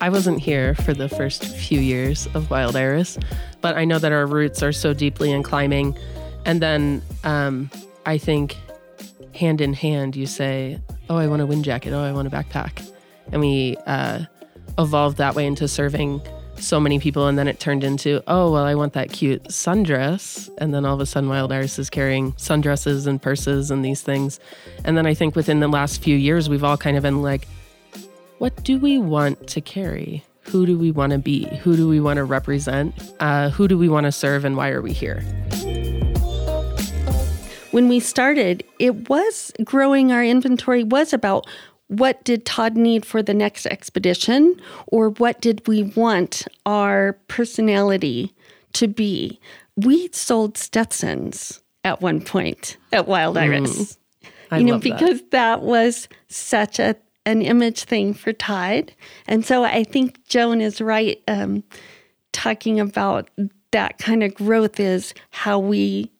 I 0.03 0.09
wasn't 0.09 0.41
here 0.41 0.75
for 0.75 0.95
the 0.95 1.09
first 1.09 1.45
few 1.45 1.79
years 1.79 2.27
of 2.35 2.51
Wild 2.51 2.75
Iris, 2.75 3.19
but 3.61 3.77
I 3.77 3.85
know 3.85 4.01
that 4.01 4.11
our 4.11 4.27
roots 4.27 4.61
are 4.61 4.73
so 4.73 4.93
deeply 4.93 5.31
in 5.31 5.45
climbing. 5.45 5.97
And 6.45 6.61
then 6.61 7.03
um, 7.23 7.71
I 8.05 8.19
think 8.19 8.57
hand 9.33 9.61
in 9.61 9.75
hand, 9.75 10.17
you 10.17 10.27
say, 10.27 10.81
Oh, 11.09 11.17
I 11.17 11.29
want 11.29 11.41
a 11.41 11.47
wind 11.47 11.65
jacket. 11.65 11.93
Oh, 11.93 12.03
I 12.03 12.11
want 12.11 12.27
a 12.27 12.33
backpack. 12.33 12.85
And 13.31 13.41
we 13.41 13.77
uh, 13.87 14.25
evolved 14.77 15.19
that 15.19 15.37
way 15.37 15.47
into 15.47 15.69
serving 15.69 16.21
so 16.57 16.79
many 16.79 16.99
people. 16.99 17.27
And 17.27 17.39
then 17.39 17.49
it 17.49 17.61
turned 17.61 17.85
into, 17.85 18.23
Oh, 18.27 18.53
well, 18.53 18.65
I 18.65 18.75
want 18.75 18.93
that 18.93 19.13
cute 19.13 19.45
sundress. 19.45 20.51
And 20.59 20.73
then 20.73 20.85
all 20.85 20.95
of 20.95 21.01
a 21.01 21.07
sudden, 21.07 21.29
Wild 21.29 21.53
Iris 21.53 21.79
is 21.79 21.91
carrying 21.91 22.33
sundresses 22.33 23.07
and 23.07 23.21
purses 23.21 23.71
and 23.71 23.85
these 23.85 24.03
things. 24.03 24.41
And 24.85 24.97
then 24.97 25.07
I 25.07 25.15
think 25.15 25.37
within 25.37 25.61
the 25.61 25.69
last 25.69 26.03
few 26.03 26.17
years, 26.17 26.49
we've 26.49 26.65
all 26.65 26.77
kind 26.77 26.97
of 26.97 27.03
been 27.03 27.23
like, 27.23 27.47
what 28.39 28.65
do 28.65 28.79
we 28.79 28.99
want 28.99 29.47
to 29.49 29.61
carry? 29.61 30.25
Who 30.43 30.67
do 30.67 30.77
we 30.77 30.91
want 30.91 31.13
to 31.13 31.19
be? 31.19 31.45
Who 31.63 31.77
do 31.77 31.89
we 31.89 32.01
want 32.01 32.17
to 32.17 32.25
represent? 32.25 32.95
Uh, 33.21 33.51
who 33.51 33.69
do 33.69 33.79
we 33.79 33.89
want 33.89 34.05
to 34.05 34.13
serve? 34.13 34.45
And 34.45 34.57
why 34.57 34.71
are 34.71 34.83
we 34.83 34.93
here? 34.93 35.21
When 37.71 37.89
we 37.89 38.01
started, 38.01 38.65
it 38.79 39.09
was 39.09 39.53
growing 39.65 40.13
our 40.13 40.23
inventory 40.23 40.85
was 40.85 41.13
about 41.13 41.47
what 41.93 42.25
did 42.25 42.47
Todd 42.47 42.77
need 42.77 43.05
for 43.05 43.23
the 43.23 43.35
next 43.35 43.67
expedition 43.67 44.57
or 44.87 45.11
what 45.11 45.41
did 45.41 45.67
we 45.69 45.83
want 45.83 46.47
our 46.65 47.15
personality 47.29 48.35
to 48.73 48.89
be? 48.89 49.39
We 49.77 50.09
sold 50.13 50.57
Stetsons 50.57 51.61
at 51.85 52.01
one 52.01 52.23
point 52.23 52.79
at 52.93 53.07
Wild 53.07 53.37
Iris. 53.37 53.71
Mm, 54.23 54.29
I 54.51 54.59
you 54.59 54.65
know, 54.65 54.73
love 54.75 54.83
because 54.83 55.23
that 55.31 55.63
was 55.63 56.09
such 56.29 56.79
a 56.79 56.97
an 57.25 57.43
image 57.43 57.85
thing 57.85 58.15
for 58.15 58.33
Todd. 58.33 58.93
And 59.29 59.45
so 59.45 59.63
I 59.63 59.85
think 59.85 60.27
Joan 60.27 60.61
is 60.61 60.81
right 60.81 61.23
um, 61.29 61.63
talking 62.33 62.81
about 62.81 63.31
that 63.71 63.99
kind 63.99 64.25
of 64.25 64.35
growth 64.35 64.81
is 64.81 65.15
how 65.31 65.59
we 65.59 66.11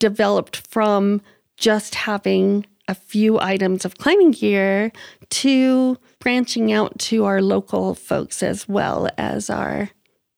developed 0.00 0.66
from 0.66 1.20
just 1.56 1.94
having 1.94 2.66
a 2.90 2.94
few 2.94 3.38
items 3.38 3.84
of 3.84 3.96
climbing 3.98 4.32
gear 4.32 4.90
to 5.30 5.96
branching 6.18 6.72
out 6.72 6.98
to 6.98 7.24
our 7.24 7.40
local 7.40 7.94
folks 7.94 8.42
as 8.42 8.68
well 8.68 9.08
as 9.16 9.48
our 9.48 9.90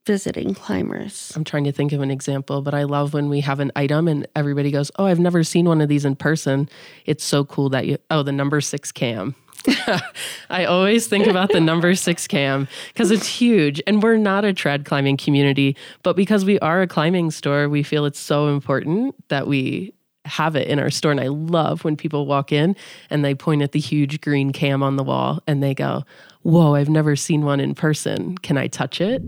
visiting 0.04 0.52
climbers. 0.52 1.32
I'm 1.34 1.44
trying 1.44 1.64
to 1.64 1.72
think 1.72 1.92
of 1.92 2.02
an 2.02 2.10
example, 2.10 2.60
but 2.60 2.74
I 2.74 2.82
love 2.82 3.14
when 3.14 3.30
we 3.30 3.40
have 3.40 3.58
an 3.58 3.72
item 3.74 4.06
and 4.06 4.26
everybody 4.36 4.70
goes, 4.70 4.90
Oh, 4.98 5.06
I've 5.06 5.18
never 5.18 5.42
seen 5.42 5.64
one 5.64 5.80
of 5.80 5.88
these 5.88 6.04
in 6.04 6.14
person. 6.14 6.68
It's 7.06 7.24
so 7.24 7.44
cool 7.44 7.70
that 7.70 7.86
you, 7.86 7.96
oh, 8.10 8.22
the 8.22 8.32
number 8.32 8.60
six 8.60 8.92
cam. 8.92 9.34
I 10.50 10.64
always 10.66 11.06
think 11.06 11.26
about 11.26 11.52
the 11.52 11.60
number 11.60 11.94
six 11.94 12.26
cam 12.26 12.68
because 12.88 13.10
it's 13.10 13.28
huge. 13.28 13.80
And 13.86 14.02
we're 14.02 14.18
not 14.18 14.44
a 14.44 14.52
trad 14.52 14.84
climbing 14.84 15.16
community, 15.16 15.76
but 16.02 16.16
because 16.16 16.44
we 16.44 16.58
are 16.58 16.82
a 16.82 16.86
climbing 16.86 17.30
store, 17.30 17.68
we 17.68 17.82
feel 17.82 18.04
it's 18.04 18.18
so 18.18 18.48
important 18.48 19.14
that 19.28 19.46
we 19.46 19.94
have 20.24 20.56
it 20.56 20.68
in 20.68 20.78
our 20.78 20.90
store. 20.90 21.10
And 21.10 21.20
I 21.20 21.28
love 21.28 21.84
when 21.84 21.96
people 21.96 22.26
walk 22.26 22.52
in 22.52 22.76
and 23.10 23.24
they 23.24 23.34
point 23.34 23.62
at 23.62 23.72
the 23.72 23.80
huge 23.80 24.20
green 24.20 24.52
cam 24.52 24.82
on 24.82 24.96
the 24.96 25.02
wall 25.02 25.42
and 25.46 25.62
they 25.62 25.74
go, 25.74 26.04
Whoa, 26.42 26.74
I've 26.74 26.88
never 26.88 27.14
seen 27.14 27.44
one 27.44 27.60
in 27.60 27.74
person. 27.74 28.36
Can 28.38 28.58
I 28.58 28.66
touch 28.66 29.00
it? 29.00 29.22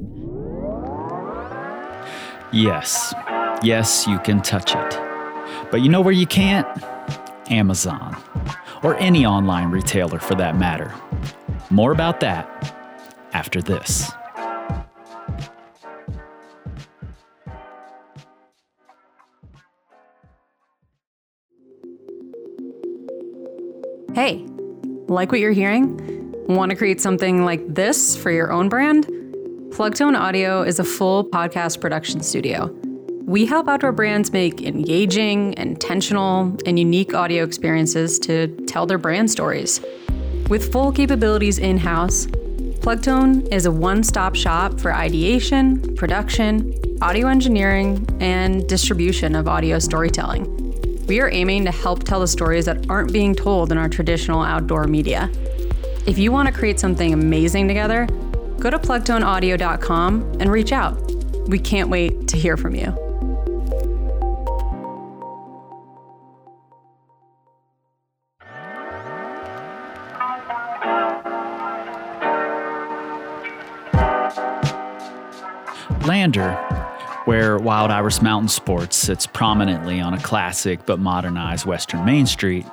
Yes, 2.52 3.14
yes, 3.62 4.06
you 4.06 4.18
can 4.20 4.42
touch 4.42 4.74
it. 4.74 5.70
But 5.70 5.80
you 5.80 5.88
know 5.88 6.00
where 6.00 6.12
you 6.12 6.26
can't? 6.26 6.66
Amazon, 7.50 8.16
or 8.82 8.96
any 8.96 9.26
online 9.26 9.70
retailer 9.70 10.18
for 10.18 10.34
that 10.36 10.56
matter. 10.56 10.94
More 11.70 11.92
about 11.92 12.20
that 12.20 12.74
after 13.32 13.60
this. 13.60 14.10
Hey, 24.14 24.46
like 25.08 25.32
what 25.32 25.40
you're 25.40 25.50
hearing? 25.50 25.98
Want 26.46 26.70
to 26.70 26.76
create 26.76 27.00
something 27.00 27.44
like 27.44 27.62
this 27.66 28.16
for 28.16 28.30
your 28.30 28.52
own 28.52 28.68
brand? 28.68 29.06
Plugtone 29.70 30.16
Audio 30.16 30.62
is 30.62 30.78
a 30.78 30.84
full 30.84 31.24
podcast 31.24 31.80
production 31.80 32.20
studio. 32.20 32.66
We 33.24 33.44
help 33.44 33.66
outdoor 33.66 33.90
brands 33.90 34.30
make 34.30 34.62
engaging, 34.62 35.54
intentional, 35.54 36.56
and 36.64 36.78
unique 36.78 37.12
audio 37.12 37.42
experiences 37.42 38.20
to 38.20 38.46
tell 38.66 38.86
their 38.86 38.98
brand 38.98 39.32
stories. 39.32 39.80
With 40.48 40.70
full 40.70 40.92
capabilities 40.92 41.58
in 41.58 41.76
house, 41.76 42.26
Plugtone 42.26 43.52
is 43.52 43.66
a 43.66 43.72
one 43.72 44.04
stop 44.04 44.36
shop 44.36 44.78
for 44.78 44.94
ideation, 44.94 45.96
production, 45.96 46.72
audio 47.02 47.26
engineering, 47.26 48.06
and 48.20 48.64
distribution 48.68 49.34
of 49.34 49.48
audio 49.48 49.80
storytelling. 49.80 50.63
We 51.06 51.20
are 51.20 51.28
aiming 51.30 51.66
to 51.66 51.70
help 51.70 52.04
tell 52.04 52.20
the 52.20 52.26
stories 52.26 52.64
that 52.64 52.88
aren't 52.88 53.12
being 53.12 53.34
told 53.34 53.70
in 53.70 53.76
our 53.76 53.90
traditional 53.90 54.42
outdoor 54.42 54.86
media. 54.86 55.30
If 56.06 56.16
you 56.16 56.32
want 56.32 56.48
to 56.48 56.54
create 56.54 56.80
something 56.80 57.12
amazing 57.12 57.68
together, 57.68 58.06
go 58.58 58.70
to 58.70 58.78
plugtoneaudio.com 58.78 60.36
and 60.40 60.50
reach 60.50 60.72
out. 60.72 60.98
We 61.48 61.58
can't 61.58 61.90
wait 61.90 62.26
to 62.28 62.38
hear 62.38 62.56
from 62.56 62.74
you. 62.74 62.94
Lander, 76.06 76.83
where 77.24 77.58
Wild 77.58 77.90
Iris 77.90 78.20
Mountain 78.20 78.48
Sports 78.48 78.96
sits 78.96 79.26
prominently 79.26 80.00
on 80.00 80.12
a 80.12 80.20
classic 80.20 80.84
but 80.84 80.98
modernized 80.98 81.64
Western 81.64 82.04
Main 82.04 82.26
Street, 82.26 82.66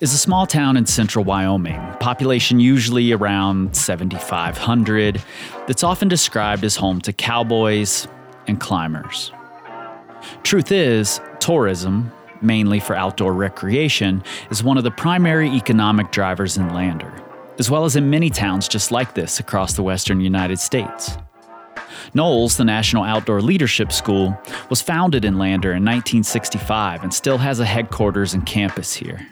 is 0.00 0.14
a 0.14 0.18
small 0.18 0.46
town 0.46 0.76
in 0.76 0.86
central 0.86 1.24
Wyoming, 1.24 1.80
population 2.00 2.58
usually 2.58 3.12
around 3.12 3.76
7,500, 3.76 5.22
that's 5.66 5.84
often 5.84 6.08
described 6.08 6.64
as 6.64 6.76
home 6.76 7.00
to 7.02 7.12
cowboys 7.12 8.08
and 8.46 8.58
climbers. 8.58 9.30
Truth 10.42 10.72
is, 10.72 11.20
tourism, 11.38 12.10
mainly 12.40 12.80
for 12.80 12.96
outdoor 12.96 13.34
recreation, 13.34 14.22
is 14.50 14.62
one 14.62 14.78
of 14.78 14.84
the 14.84 14.90
primary 14.90 15.48
economic 15.50 16.10
drivers 16.10 16.56
in 16.56 16.72
Lander, 16.72 17.12
as 17.58 17.70
well 17.70 17.84
as 17.84 17.94
in 17.94 18.08
many 18.08 18.30
towns 18.30 18.68
just 18.68 18.90
like 18.90 19.14
this 19.14 19.38
across 19.38 19.74
the 19.74 19.82
western 19.82 20.20
United 20.20 20.58
States. 20.58 21.16
NOLS, 22.14 22.56
the 22.56 22.64
National 22.64 23.04
Outdoor 23.04 23.40
Leadership 23.40 23.92
School, 23.92 24.38
was 24.70 24.82
founded 24.82 25.24
in 25.24 25.38
Lander 25.38 25.70
in 25.70 25.84
1965 25.84 27.02
and 27.02 27.12
still 27.12 27.38
has 27.38 27.60
a 27.60 27.64
headquarters 27.64 28.34
and 28.34 28.44
campus 28.46 28.94
here. 28.94 29.26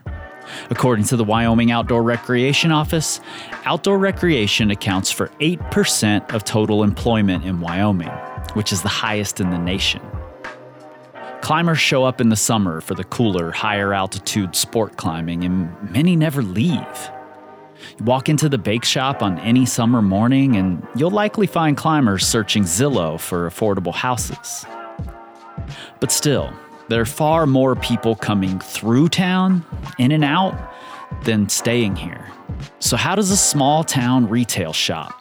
According 0.70 1.04
to 1.06 1.16
the 1.16 1.24
Wyoming 1.24 1.70
Outdoor 1.70 2.02
Recreation 2.02 2.72
Office, 2.72 3.20
outdoor 3.64 3.98
recreation 3.98 4.70
accounts 4.70 5.10
for 5.10 5.28
8% 5.40 6.34
of 6.34 6.44
total 6.44 6.82
employment 6.82 7.44
in 7.44 7.60
Wyoming, 7.60 8.10
which 8.54 8.72
is 8.72 8.82
the 8.82 8.88
highest 8.88 9.40
in 9.40 9.50
the 9.50 9.58
nation. 9.58 10.02
Climbers 11.40 11.78
show 11.78 12.04
up 12.04 12.20
in 12.20 12.28
the 12.28 12.36
summer 12.36 12.80
for 12.80 12.94
the 12.94 13.04
cooler, 13.04 13.50
higher 13.50 13.94
altitude 13.94 14.54
sport 14.54 14.96
climbing, 14.96 15.44
and 15.44 15.90
many 15.90 16.14
never 16.14 16.42
leave. 16.42 17.10
You 17.99 18.04
walk 18.04 18.28
into 18.28 18.49
the 18.49 18.58
bake 18.58 18.84
shop 18.84 19.22
on 19.22 19.38
any 19.40 19.66
summer 19.66 20.02
morning, 20.02 20.56
and 20.56 20.87
you'll 20.94 21.10
likely 21.10 21.46
find 21.46 21.76
climbers 21.76 22.26
searching 22.26 22.64
Zillow 22.64 23.18
for 23.18 23.49
affordable 23.49 23.94
houses. 23.94 24.64
But 26.00 26.12
still, 26.12 26.52
there 26.88 27.00
are 27.00 27.06
far 27.06 27.46
more 27.46 27.76
people 27.76 28.16
coming 28.16 28.58
through 28.58 29.08
town, 29.10 29.64
in 29.99 30.12
and 30.12 30.25
out, 30.25 30.58
than 31.25 31.49
staying 31.49 31.96
here. 31.96 32.30
So, 32.78 32.96
how 32.96 33.14
does 33.14 33.30
a 33.30 33.37
small 33.37 33.84
town 33.84 34.28
retail 34.28 34.72
shop 34.72 35.12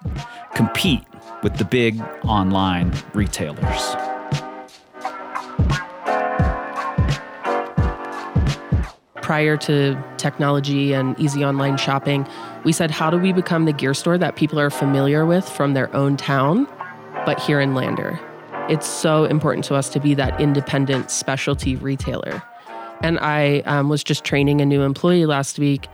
compete 0.55 1.03
with 1.43 1.57
the 1.57 1.65
big 1.65 2.01
online 2.23 2.93
retailers? 3.13 4.18
Prior 9.29 9.55
to 9.55 9.95
technology 10.17 10.91
and 10.91 11.15
easy 11.19 11.45
online 11.45 11.77
shopping, 11.77 12.27
we 12.63 12.71
said, 12.71 12.89
how 12.89 13.11
do 13.11 13.17
we 13.19 13.31
become 13.31 13.65
the 13.65 13.71
gear 13.71 13.93
store 13.93 14.17
that 14.17 14.35
people 14.35 14.59
are 14.59 14.71
familiar 14.71 15.23
with 15.23 15.47
from 15.47 15.75
their 15.75 15.95
own 15.95 16.17
town, 16.17 16.65
but 17.27 17.39
here 17.39 17.59
in 17.59 17.75
Lander? 17.75 18.19
It's 18.69 18.87
so 18.87 19.25
important 19.25 19.65
to 19.65 19.75
us 19.75 19.87
to 19.89 19.99
be 19.99 20.15
that 20.15 20.41
independent 20.41 21.11
specialty 21.11 21.75
retailer. 21.75 22.41
And 23.03 23.19
I 23.19 23.59
um, 23.67 23.87
was 23.87 24.03
just 24.03 24.23
training 24.23 24.61
a 24.61 24.65
new 24.65 24.81
employee 24.81 25.27
last 25.27 25.59
week, 25.59 25.87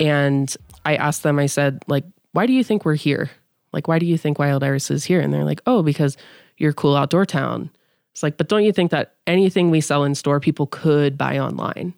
and 0.00 0.52
I 0.84 0.96
asked 0.96 1.22
them, 1.22 1.38
I 1.38 1.46
said, 1.46 1.84
like, 1.86 2.02
why 2.32 2.46
do 2.46 2.52
you 2.52 2.64
think 2.64 2.84
we're 2.84 2.96
here? 2.96 3.30
Like, 3.72 3.86
why 3.86 4.00
do 4.00 4.06
you 4.06 4.18
think 4.18 4.40
Wild 4.40 4.64
Iris 4.64 4.90
is 4.90 5.04
here? 5.04 5.20
And 5.20 5.32
they're 5.32 5.44
like, 5.44 5.62
oh, 5.68 5.84
because 5.84 6.16
you're 6.56 6.70
a 6.70 6.74
cool 6.74 6.96
outdoor 6.96 7.26
town. 7.26 7.70
It's 8.10 8.24
like, 8.24 8.38
but 8.38 8.48
don't 8.48 8.64
you 8.64 8.72
think 8.72 8.90
that 8.90 9.14
anything 9.28 9.70
we 9.70 9.80
sell 9.80 10.02
in 10.02 10.16
store, 10.16 10.40
people 10.40 10.66
could 10.66 11.16
buy 11.16 11.38
online? 11.38 11.94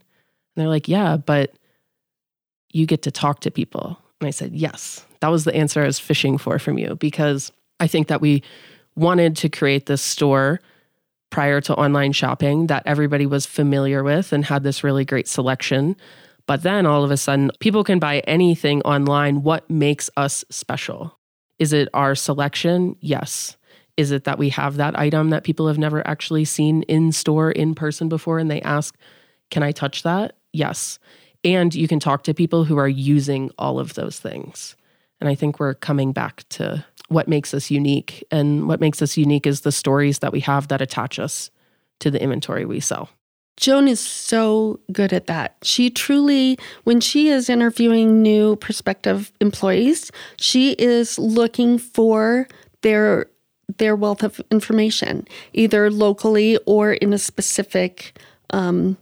And 0.54 0.62
they're 0.62 0.68
like, 0.68 0.88
Yeah, 0.88 1.16
but 1.16 1.54
you 2.70 2.86
get 2.86 3.02
to 3.02 3.10
talk 3.10 3.40
to 3.40 3.50
people. 3.50 3.98
And 4.20 4.28
I 4.28 4.30
said, 4.30 4.54
Yes. 4.54 5.04
That 5.20 5.28
was 5.28 5.44
the 5.44 5.54
answer 5.54 5.82
I 5.82 5.86
was 5.86 5.98
fishing 5.98 6.38
for 6.38 6.58
from 6.58 6.78
you 6.78 6.96
because 6.96 7.50
I 7.80 7.86
think 7.86 8.08
that 8.08 8.20
we 8.20 8.42
wanted 8.94 9.36
to 9.38 9.48
create 9.48 9.86
this 9.86 10.02
store 10.02 10.60
prior 11.30 11.60
to 11.60 11.74
online 11.74 12.12
shopping 12.12 12.68
that 12.68 12.82
everybody 12.86 13.26
was 13.26 13.46
familiar 13.46 14.04
with 14.04 14.32
and 14.32 14.44
had 14.44 14.62
this 14.62 14.84
really 14.84 15.04
great 15.04 15.26
selection. 15.26 15.96
But 16.46 16.62
then 16.62 16.86
all 16.86 17.02
of 17.02 17.10
a 17.10 17.16
sudden, 17.16 17.50
people 17.58 17.82
can 17.84 17.98
buy 17.98 18.20
anything 18.20 18.82
online. 18.82 19.42
What 19.42 19.68
makes 19.68 20.10
us 20.16 20.44
special? 20.50 21.18
Is 21.58 21.72
it 21.72 21.88
our 21.94 22.14
selection? 22.14 22.96
Yes. 23.00 23.56
Is 23.96 24.10
it 24.10 24.24
that 24.24 24.38
we 24.38 24.50
have 24.50 24.76
that 24.76 24.98
item 24.98 25.30
that 25.30 25.44
people 25.44 25.68
have 25.68 25.78
never 25.78 26.06
actually 26.06 26.44
seen 26.44 26.82
in 26.82 27.12
store 27.12 27.50
in 27.50 27.74
person 27.74 28.08
before 28.08 28.38
and 28.38 28.50
they 28.50 28.60
ask, 28.62 28.96
Can 29.50 29.62
I 29.62 29.72
touch 29.72 30.02
that? 30.02 30.36
Yes. 30.54 30.98
And 31.42 31.74
you 31.74 31.88
can 31.88 32.00
talk 32.00 32.22
to 32.24 32.32
people 32.32 32.64
who 32.64 32.78
are 32.78 32.88
using 32.88 33.50
all 33.58 33.78
of 33.78 33.94
those 33.94 34.18
things. 34.18 34.76
And 35.20 35.28
I 35.28 35.34
think 35.34 35.60
we're 35.60 35.74
coming 35.74 36.12
back 36.12 36.48
to 36.50 36.84
what 37.08 37.28
makes 37.28 37.52
us 37.52 37.70
unique. 37.70 38.24
And 38.30 38.66
what 38.66 38.80
makes 38.80 39.02
us 39.02 39.16
unique 39.16 39.46
is 39.46 39.60
the 39.60 39.72
stories 39.72 40.20
that 40.20 40.32
we 40.32 40.40
have 40.40 40.68
that 40.68 40.80
attach 40.80 41.18
us 41.18 41.50
to 42.00 42.10
the 42.10 42.22
inventory 42.22 42.64
we 42.64 42.80
sell. 42.80 43.10
Joan 43.56 43.86
is 43.88 44.00
so 44.00 44.80
good 44.90 45.12
at 45.12 45.26
that. 45.26 45.56
She 45.62 45.90
truly, 45.90 46.58
when 46.84 47.00
she 47.00 47.28
is 47.28 47.48
interviewing 47.48 48.22
new 48.22 48.56
prospective 48.56 49.32
employees, 49.40 50.10
she 50.36 50.72
is 50.72 51.18
looking 51.18 51.78
for 51.78 52.48
their 52.82 53.26
their 53.78 53.96
wealth 53.96 54.22
of 54.22 54.40
information, 54.50 55.26
either 55.54 55.90
locally 55.90 56.58
or 56.66 56.92
in 56.92 57.12
a 57.12 57.18
specific 57.18 58.18
um, 58.50 58.96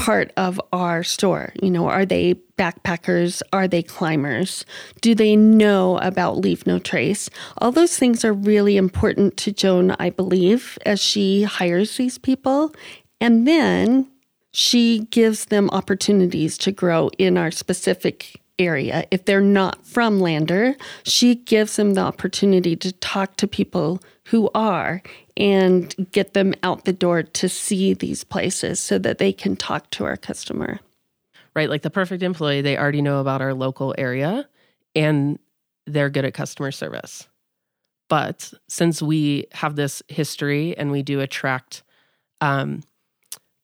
part 0.00 0.32
of 0.38 0.58
our 0.72 1.02
store? 1.04 1.52
You 1.62 1.70
know, 1.70 1.86
are 1.88 2.06
they 2.06 2.34
backpackers? 2.56 3.42
Are 3.52 3.68
they 3.68 3.82
climbers? 3.82 4.64
Do 5.02 5.14
they 5.14 5.36
know 5.36 5.98
about 5.98 6.38
Leave 6.38 6.66
No 6.66 6.78
Trace? 6.78 7.28
All 7.58 7.70
those 7.70 7.98
things 7.98 8.24
are 8.24 8.32
really 8.32 8.76
important 8.78 9.36
to 9.38 9.52
Joan, 9.52 9.90
I 9.98 10.10
believe, 10.10 10.78
as 10.86 11.00
she 11.00 11.42
hires 11.42 11.98
these 11.98 12.16
people. 12.16 12.74
And 13.20 13.46
then 13.46 14.10
she 14.52 15.00
gives 15.10 15.46
them 15.46 15.68
opportunities 15.70 16.56
to 16.58 16.72
grow 16.72 17.10
in 17.18 17.36
our 17.36 17.50
specific 17.50 18.40
area. 18.60 19.04
If 19.10 19.24
they're 19.24 19.40
not 19.40 19.84
from 19.84 20.20
Lander, 20.20 20.76
she 21.02 21.34
gives 21.34 21.76
them 21.76 21.94
the 21.94 22.02
opportunity 22.02 22.76
to 22.76 22.92
talk 22.92 23.36
to 23.36 23.48
people 23.48 24.00
who 24.26 24.50
are 24.54 25.02
and 25.36 25.94
get 26.12 26.34
them 26.34 26.54
out 26.62 26.84
the 26.84 26.92
door 26.92 27.22
to 27.22 27.48
see 27.48 27.94
these 27.94 28.22
places 28.22 28.78
so 28.78 28.98
that 28.98 29.18
they 29.18 29.32
can 29.32 29.56
talk 29.56 29.90
to 29.90 30.04
our 30.04 30.16
customer. 30.16 30.78
Right. 31.56 31.68
Like 31.68 31.82
the 31.82 31.90
perfect 31.90 32.22
employee, 32.22 32.60
they 32.60 32.78
already 32.78 33.02
know 33.02 33.20
about 33.20 33.42
our 33.42 33.54
local 33.54 33.94
area 33.98 34.48
and 34.94 35.38
they're 35.86 36.10
good 36.10 36.24
at 36.24 36.34
customer 36.34 36.70
service. 36.70 37.26
But 38.08 38.52
since 38.68 39.00
we 39.00 39.46
have 39.52 39.76
this 39.76 40.02
history 40.08 40.76
and 40.76 40.92
we 40.92 41.02
do 41.02 41.20
attract 41.20 41.82
um, 42.40 42.82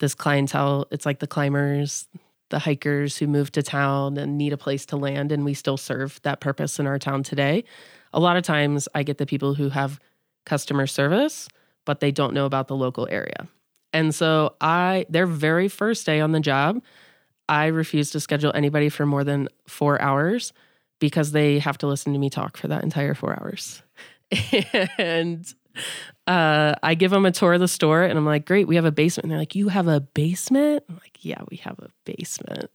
this 0.00 0.14
clientele, 0.14 0.86
it's 0.90 1.06
like 1.06 1.18
the 1.18 1.26
climbers, 1.26 2.08
the 2.50 2.60
hikers 2.60 3.18
who 3.18 3.26
move 3.26 3.50
to 3.52 3.62
town 3.62 4.16
and 4.16 4.38
need 4.38 4.52
a 4.52 4.56
place 4.56 4.86
to 4.86 4.96
land, 4.96 5.32
and 5.32 5.44
we 5.44 5.54
still 5.54 5.76
serve 5.76 6.20
that 6.22 6.40
purpose 6.40 6.78
in 6.78 6.86
our 6.86 6.98
town 6.98 7.22
today. 7.22 7.64
A 8.12 8.20
lot 8.20 8.36
of 8.36 8.42
times 8.44 8.88
I 8.94 9.02
get 9.02 9.18
the 9.18 9.26
people 9.26 9.54
who 9.54 9.70
have 9.70 10.00
customer 10.44 10.86
service 10.86 11.48
but 11.86 12.00
they 12.00 12.10
don't 12.10 12.34
know 12.34 12.44
about 12.44 12.68
the 12.68 12.76
local 12.76 13.08
area. 13.10 13.48
And 13.94 14.14
so 14.14 14.54
I 14.60 15.06
their 15.08 15.24
very 15.24 15.68
first 15.68 16.04
day 16.04 16.20
on 16.20 16.32
the 16.32 16.40
job, 16.40 16.82
I 17.48 17.66
refuse 17.66 18.10
to 18.10 18.20
schedule 18.20 18.52
anybody 18.54 18.90
for 18.90 19.06
more 19.06 19.24
than 19.24 19.48
4 19.68 20.02
hours 20.02 20.52
because 20.98 21.32
they 21.32 21.60
have 21.60 21.78
to 21.78 21.86
listen 21.86 22.12
to 22.12 22.18
me 22.18 22.28
talk 22.28 22.58
for 22.58 22.68
that 22.68 22.82
entire 22.82 23.14
4 23.14 23.40
hours. 23.40 23.82
and 24.98 25.46
uh, 26.26 26.74
I 26.82 26.94
give 26.94 27.10
them 27.10 27.26
a 27.26 27.32
tour 27.32 27.54
of 27.54 27.60
the 27.60 27.68
store 27.68 28.02
and 28.02 28.18
I'm 28.18 28.26
like, 28.26 28.46
great, 28.46 28.66
we 28.66 28.76
have 28.76 28.84
a 28.84 28.92
basement. 28.92 29.24
And 29.24 29.30
they're 29.30 29.38
like, 29.38 29.54
you 29.54 29.68
have 29.68 29.88
a 29.88 30.00
basement? 30.00 30.84
I'm 30.88 30.96
like, 30.96 31.24
yeah, 31.24 31.42
we 31.50 31.58
have 31.58 31.78
a 31.78 31.88
basement. 32.04 32.70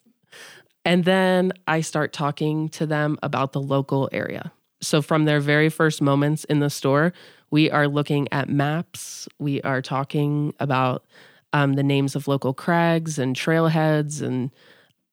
And 0.85 1.05
then 1.05 1.53
I 1.67 1.81
start 1.81 2.13
talking 2.13 2.69
to 2.69 2.85
them 2.85 3.17
about 3.21 3.51
the 3.51 3.61
local 3.61 4.09
area. 4.11 4.51
So 4.81 5.01
from 5.01 5.25
their 5.25 5.39
very 5.39 5.69
first 5.69 6.01
moments 6.01 6.43
in 6.45 6.59
the 6.59 6.69
store, 6.69 7.13
we 7.51 7.69
are 7.69 7.87
looking 7.87 8.27
at 8.31 8.49
maps. 8.49 9.27
We 9.37 9.61
are 9.61 9.81
talking 9.81 10.55
about 10.59 11.05
um, 11.53 11.73
the 11.73 11.83
names 11.83 12.15
of 12.15 12.27
local 12.27 12.53
crags 12.53 13.19
and 13.19 13.35
trailheads. 13.35 14.21
And 14.21 14.49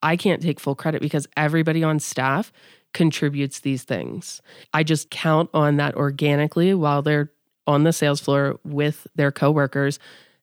I 0.02 0.16
can't 0.16 0.40
take 0.40 0.60
full 0.60 0.74
credit 0.74 1.02
because 1.02 1.26
everybody 1.36 1.82
on 1.82 1.98
staff 1.98 2.52
contributes 2.94 3.60
these 3.60 3.82
things. 3.82 4.40
I 4.72 4.84
just 4.84 5.10
count 5.10 5.50
on 5.52 5.76
that 5.76 5.94
organically 5.96 6.72
while 6.72 7.02
they're 7.02 7.32
on 7.68 7.84
the 7.84 7.92
sales 7.92 8.20
floor 8.20 8.58
with 8.64 9.06
their 9.14 9.30
coworkers 9.30 10.00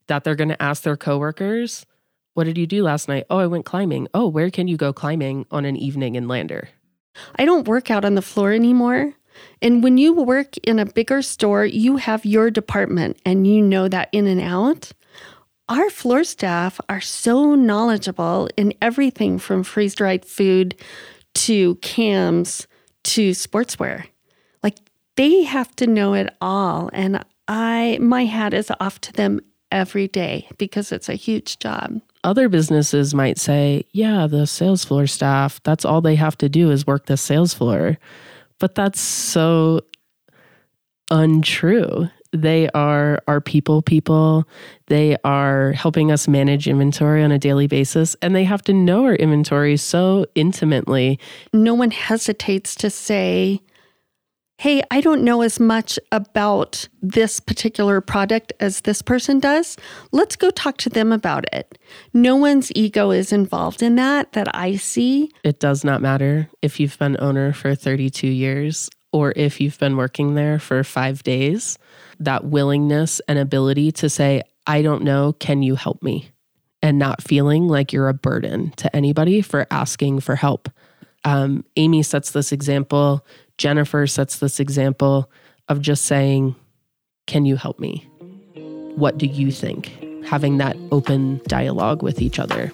that 0.08 0.24
they're 0.24 0.36
going 0.36 0.50
to 0.50 0.62
ask 0.62 0.84
their 0.84 0.96
coworkers, 0.96 1.86
What 2.36 2.46
did 2.46 2.58
you 2.58 2.68
do 2.68 2.84
last 2.84 3.10
night? 3.10 3.26
Oh, 3.30 3.40
I 3.40 3.48
went 3.48 3.66
climbing. 3.66 4.08
Oh, 4.14 4.28
where 4.28 4.50
can 4.50 4.68
you 4.68 4.78
go 4.78 4.94
climbing 4.94 5.46
on 5.52 5.66
an 5.66 5.76
evening 5.76 6.16
in 6.16 6.28
Lander? 6.28 6.70
I 7.36 7.46
don't 7.46 7.68
work 7.68 7.90
out 7.90 8.06
on 8.06 8.16
the 8.16 8.22
floor 8.22 8.54
anymore. 8.54 9.14
And 9.62 9.84
when 9.84 9.98
you 9.98 10.14
work 10.14 10.58
in 10.60 10.80
a 10.80 10.86
bigger 10.86 11.22
store, 11.22 11.66
you 11.66 11.98
have 11.98 12.26
your 12.26 12.52
department 12.52 13.20
and 13.26 13.48
you 13.48 13.62
know 13.62 13.88
that 13.88 14.10
in 14.12 14.28
and 14.28 14.40
out. 14.40 14.92
Our 15.68 15.90
floor 15.90 16.24
staff 16.24 16.80
are 16.90 17.02
so 17.02 17.56
knowledgeable 17.56 18.50
in 18.56 18.74
everything 18.82 19.40
from 19.40 19.64
freeze 19.64 19.96
dried 19.96 20.24
food 20.24 20.76
to 21.34 21.76
cams 21.76 22.68
to 23.04 23.32
sportswear. 23.32 24.06
Like 24.62 24.78
they 25.16 25.44
have 25.44 25.76
to 25.78 25.88
know 25.88 26.14
it 26.14 26.34
all. 26.42 26.90
And 26.94 27.24
I, 27.48 27.98
my 28.02 28.26
hat 28.26 28.54
is 28.54 28.72
off 28.80 29.00
to 29.02 29.14
them 29.14 29.42
every 29.72 30.08
day 30.08 30.48
because 30.58 30.92
it's 30.92 31.10
a 31.10 31.16
huge 31.16 31.60
job. 31.60 32.02
Other 32.24 32.50
businesses 32.50 33.14
might 33.14 33.38
say, 33.38 33.86
yeah, 33.92 34.28
the 34.28 34.48
sales 34.48 34.84
floor 34.84 35.06
staff, 35.06 35.62
that's 35.64 35.86
all 35.86 36.02
they 36.02 36.16
have 36.16 36.38
to 36.40 36.50
do 36.50 36.72
is 36.72 36.88
work 36.88 37.06
the 37.06 37.18
sales 37.18 37.54
floor. 37.54 37.98
But 38.60 38.76
that's 38.76 39.00
so 39.00 39.82
untrue. 41.12 42.10
They 42.32 42.70
are 42.70 43.22
our 43.28 43.40
people 43.40 43.82
people. 43.82 44.48
They 44.88 45.18
are 45.24 45.72
helping 45.74 46.12
us 46.12 46.28
manage 46.28 46.68
inventory 46.68 47.24
on 47.24 47.32
a 47.32 47.40
daily 47.40 47.68
basis, 47.68 48.16
and 48.22 48.36
they 48.36 48.44
have 48.44 48.62
to 48.64 48.74
know 48.74 49.06
our 49.06 49.16
inventory 49.16 49.78
so 49.78 50.26
intimately. 50.36 51.20
No 51.54 51.74
one 51.74 51.92
hesitates 51.92 52.76
to 52.76 52.90
say, 52.90 53.62
hey, 54.58 54.82
I 54.90 55.02
don't 55.02 55.24
know 55.24 55.42
as 55.42 55.60
much 55.60 56.00
about 56.12 56.88
this 57.02 57.40
particular 57.40 58.00
product 58.02 58.54
as 58.60 58.82
this 58.82 59.02
person 59.02 59.40
does. 59.40 59.78
Let's 60.12 60.36
go 60.36 60.50
talk 60.50 60.78
to 60.78 60.90
them 60.90 61.12
about 61.12 61.46
it. 61.54 61.78
No 62.14 62.36
one's 62.36 62.72
ego 62.74 63.12
is 63.12 63.34
involved 63.34 63.84
in 63.84 63.96
that 63.96 64.32
that 64.34 64.54
I 64.56 64.78
see. 64.78 65.32
It 65.44 65.60
does 65.60 65.84
not 65.84 66.02
matter 66.02 66.50
if 66.62 66.80
you've 66.80 66.98
been 66.98 67.18
owner 67.20 67.52
for 67.52 67.76
32 67.76 68.28
years 68.28 68.90
or 69.12 69.34
if 69.36 69.60
you've 69.60 69.80
been 69.80 69.98
working 69.98 70.36
there 70.36 70.60
for 70.60 70.84
five 70.84 71.24
days. 71.24 71.78
That 72.20 72.46
willingness 72.46 73.22
and 73.28 73.38
ability 73.38 73.92
to 73.94 74.10
say, 74.10 74.42
I 74.68 74.82
don't 74.82 75.04
know, 75.04 75.34
can 75.34 75.64
you 75.64 75.76
help 75.76 76.02
me? 76.02 76.32
And 76.82 76.98
not 76.98 77.22
feeling 77.22 77.68
like 77.68 77.92
you're 77.92 78.10
a 78.10 78.14
burden 78.14 78.72
to 78.78 78.96
anybody 78.96 79.42
for 79.42 79.68
asking 79.70 80.22
for 80.22 80.36
help. 80.36 80.70
Um, 81.24 81.66
Amy 81.76 82.04
sets 82.04 82.32
this 82.32 82.52
example 82.52 83.26
Jennifer 83.58 84.08
sets 84.08 84.40
this 84.40 84.60
example 84.60 85.32
of 85.68 85.82
just 85.82 86.06
saying, 86.06 86.56
Can 87.28 87.46
you 87.46 87.56
help 87.56 87.80
me? 87.80 88.10
What 88.96 89.18
do 89.18 89.26
you 89.26 89.52
think? 89.52 90.06
having 90.26 90.58
that 90.58 90.76
open 90.92 91.40
dialogue 91.48 92.04
with 92.04 92.22
each 92.22 92.40
other. 92.40 92.72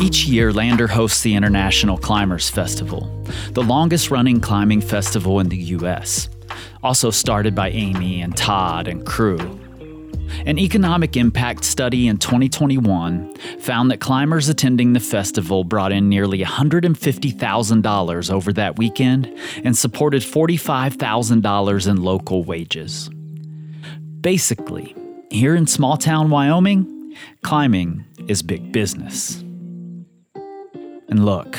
Each 0.00 0.26
year, 0.26 0.52
Lander 0.52 0.86
hosts 0.86 1.22
the 1.22 1.34
International 1.34 1.98
Climbers 1.98 2.48
Festival, 2.48 3.24
the 3.52 3.62
longest 3.62 4.10
running 4.10 4.40
climbing 4.40 4.80
festival 4.80 5.40
in 5.40 5.48
the 5.48 5.56
U.S., 5.56 6.28
also 6.82 7.10
started 7.10 7.54
by 7.54 7.70
Amy 7.70 8.22
and 8.22 8.36
Todd 8.36 8.86
and 8.86 9.04
crew. 9.04 9.38
An 10.46 10.58
economic 10.58 11.16
impact 11.16 11.64
study 11.64 12.06
in 12.06 12.18
2021 12.18 13.34
found 13.58 13.90
that 13.90 14.00
climbers 14.00 14.48
attending 14.48 14.92
the 14.92 15.00
festival 15.00 15.64
brought 15.64 15.92
in 15.92 16.08
nearly 16.08 16.40
$150,000 16.40 18.32
over 18.32 18.52
that 18.52 18.78
weekend 18.78 19.26
and 19.64 19.76
supported 19.76 20.22
$45,000 20.22 21.88
in 21.88 22.02
local 22.02 22.44
wages. 22.44 23.10
Basically, 24.20 24.94
here 25.30 25.54
in 25.54 25.66
small 25.66 25.96
town 25.96 26.30
Wyoming, 26.30 27.14
climbing 27.42 28.04
is 28.26 28.42
big 28.42 28.72
business. 28.72 29.42
And 31.08 31.24
look, 31.24 31.58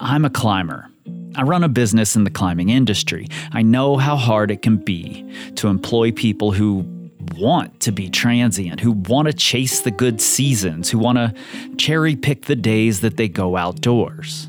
I'm 0.00 0.24
a 0.24 0.30
climber. 0.30 0.88
I 1.34 1.42
run 1.42 1.64
a 1.64 1.68
business 1.68 2.14
in 2.14 2.24
the 2.24 2.30
climbing 2.30 2.68
industry. 2.68 3.26
I 3.52 3.62
know 3.62 3.96
how 3.96 4.16
hard 4.16 4.50
it 4.50 4.60
can 4.60 4.76
be 4.76 5.24
to 5.54 5.68
employ 5.68 6.12
people 6.12 6.52
who 6.52 6.82
want 7.34 7.80
to 7.80 7.92
be 7.92 8.08
transient, 8.08 8.80
who 8.80 8.92
want 8.92 9.26
to 9.26 9.32
chase 9.32 9.80
the 9.80 9.90
good 9.90 10.20
seasons, 10.20 10.90
who 10.90 10.98
want 10.98 11.18
to 11.18 11.34
cherry 11.76 12.16
pick 12.16 12.46
the 12.46 12.56
days 12.56 13.00
that 13.00 13.16
they 13.16 13.28
go 13.28 13.56
outdoors. 13.56 14.48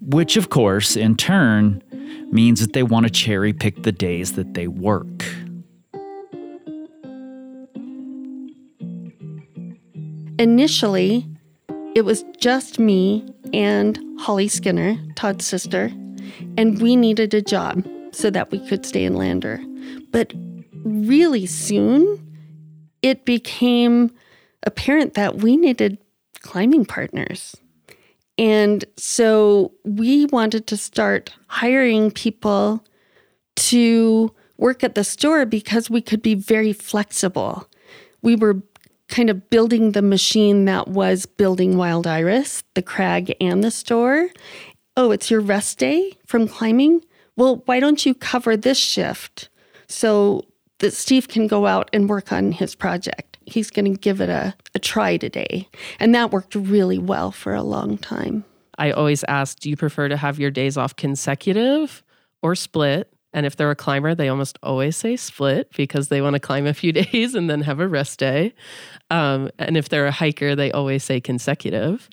Which, 0.00 0.36
of 0.36 0.50
course, 0.50 0.96
in 0.96 1.16
turn, 1.16 1.82
means 2.30 2.60
that 2.60 2.72
they 2.72 2.82
want 2.82 3.06
to 3.06 3.12
cherry 3.12 3.52
pick 3.52 3.82
the 3.82 3.92
days 3.92 4.32
that 4.32 4.54
they 4.54 4.66
work. 4.66 5.24
Initially, 10.38 11.26
it 11.94 12.04
was 12.04 12.24
just 12.38 12.78
me 12.78 13.24
and 13.52 13.98
Holly 14.18 14.48
Skinner, 14.48 14.96
Todd's 15.14 15.46
sister, 15.46 15.92
and 16.56 16.80
we 16.80 16.96
needed 16.96 17.34
a 17.34 17.42
job 17.42 17.86
so 18.12 18.30
that 18.30 18.50
we 18.50 18.66
could 18.66 18.86
stay 18.86 19.04
in 19.04 19.14
Lander. 19.14 19.60
But 20.10 20.32
really 20.84 21.46
soon, 21.46 22.18
it 23.02 23.24
became 23.24 24.10
apparent 24.64 25.14
that 25.14 25.36
we 25.36 25.56
needed 25.56 25.98
climbing 26.40 26.84
partners. 26.84 27.56
And 28.38 28.84
so 28.96 29.72
we 29.84 30.26
wanted 30.26 30.66
to 30.68 30.76
start 30.76 31.32
hiring 31.48 32.10
people 32.10 32.84
to 33.56 34.34
work 34.56 34.82
at 34.82 34.94
the 34.94 35.04
store 35.04 35.44
because 35.44 35.90
we 35.90 36.00
could 36.00 36.22
be 36.22 36.34
very 36.34 36.72
flexible. 36.72 37.68
We 38.22 38.36
were 38.36 38.62
kind 39.08 39.28
of 39.28 39.50
building 39.50 39.92
the 39.92 40.02
machine 40.02 40.64
that 40.64 40.88
was 40.88 41.26
building 41.26 41.76
Wild 41.76 42.06
Iris, 42.06 42.64
the 42.74 42.82
crag, 42.82 43.34
and 43.40 43.62
the 43.62 43.70
store. 43.70 44.30
Oh, 44.96 45.10
it's 45.10 45.30
your 45.30 45.40
rest 45.40 45.78
day 45.78 46.16
from 46.26 46.48
climbing? 46.48 47.04
Well, 47.36 47.62
why 47.66 47.80
don't 47.80 48.04
you 48.06 48.14
cover 48.14 48.56
this 48.56 48.78
shift 48.78 49.50
so 49.88 50.46
that 50.82 50.92
Steve 50.92 51.28
can 51.28 51.46
go 51.46 51.66
out 51.66 51.88
and 51.92 52.08
work 52.08 52.32
on 52.32 52.52
his 52.52 52.74
project? 52.74 53.38
He's 53.46 53.70
going 53.70 53.92
to 53.92 53.98
give 53.98 54.20
it 54.20 54.28
a, 54.28 54.54
a 54.74 54.78
try 54.78 55.16
today. 55.16 55.68
And 55.98 56.14
that 56.14 56.32
worked 56.32 56.54
really 56.54 56.98
well 56.98 57.30
for 57.30 57.54
a 57.54 57.62
long 57.62 57.96
time. 57.96 58.44
I 58.78 58.90
always 58.90 59.24
ask, 59.28 59.60
do 59.60 59.70
you 59.70 59.76
prefer 59.76 60.08
to 60.08 60.16
have 60.16 60.40
your 60.40 60.50
days 60.50 60.76
off 60.76 60.96
consecutive 60.96 62.02
or 62.42 62.54
split? 62.56 63.12
And 63.32 63.46
if 63.46 63.56
they're 63.56 63.70
a 63.70 63.76
climber, 63.76 64.14
they 64.14 64.28
almost 64.28 64.58
always 64.62 64.96
say 64.96 65.16
split 65.16 65.70
because 65.76 66.08
they 66.08 66.20
want 66.20 66.34
to 66.34 66.40
climb 66.40 66.66
a 66.66 66.74
few 66.74 66.92
days 66.92 67.34
and 67.34 67.48
then 67.48 67.62
have 67.62 67.80
a 67.80 67.88
rest 67.88 68.18
day. 68.18 68.52
Um, 69.08 69.50
and 69.58 69.76
if 69.76 69.88
they're 69.88 70.06
a 70.06 70.12
hiker, 70.12 70.56
they 70.56 70.72
always 70.72 71.04
say 71.04 71.20
consecutive. 71.20 72.10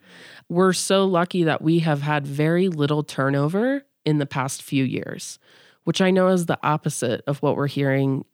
We're 0.47 0.73
so 0.73 1.05
lucky 1.05 1.43
that 1.43 1.61
we 1.61 1.79
have 1.79 2.01
had 2.03 2.25
very 2.25 2.69
little 2.69 3.03
turnover 3.03 3.83
in 4.05 4.19
the 4.19 4.25
past 4.25 4.61
few 4.61 4.83
years, 4.83 5.39
which 5.85 6.01
I 6.01 6.11
know 6.11 6.27
is 6.27 6.45
the 6.45 6.59
opposite 6.63 7.21
of 7.27 7.41
what 7.41 7.55
we're 7.55 7.67
hearing 7.67 8.25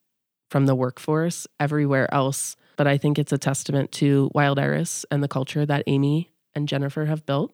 from 0.49 0.65
the 0.65 0.75
workforce 0.75 1.47
everywhere 1.59 2.13
else. 2.13 2.55
But 2.77 2.87
I 2.87 2.97
think 2.97 3.17
it's 3.17 3.31
a 3.31 3.37
testament 3.37 3.91
to 3.93 4.29
Wild 4.33 4.59
Iris 4.59 5.05
and 5.09 5.23
the 5.23 5.27
culture 5.27 5.65
that 5.65 5.83
Amy 5.87 6.31
and 6.53 6.67
Jennifer 6.67 7.05
have 7.05 7.25
built. 7.25 7.53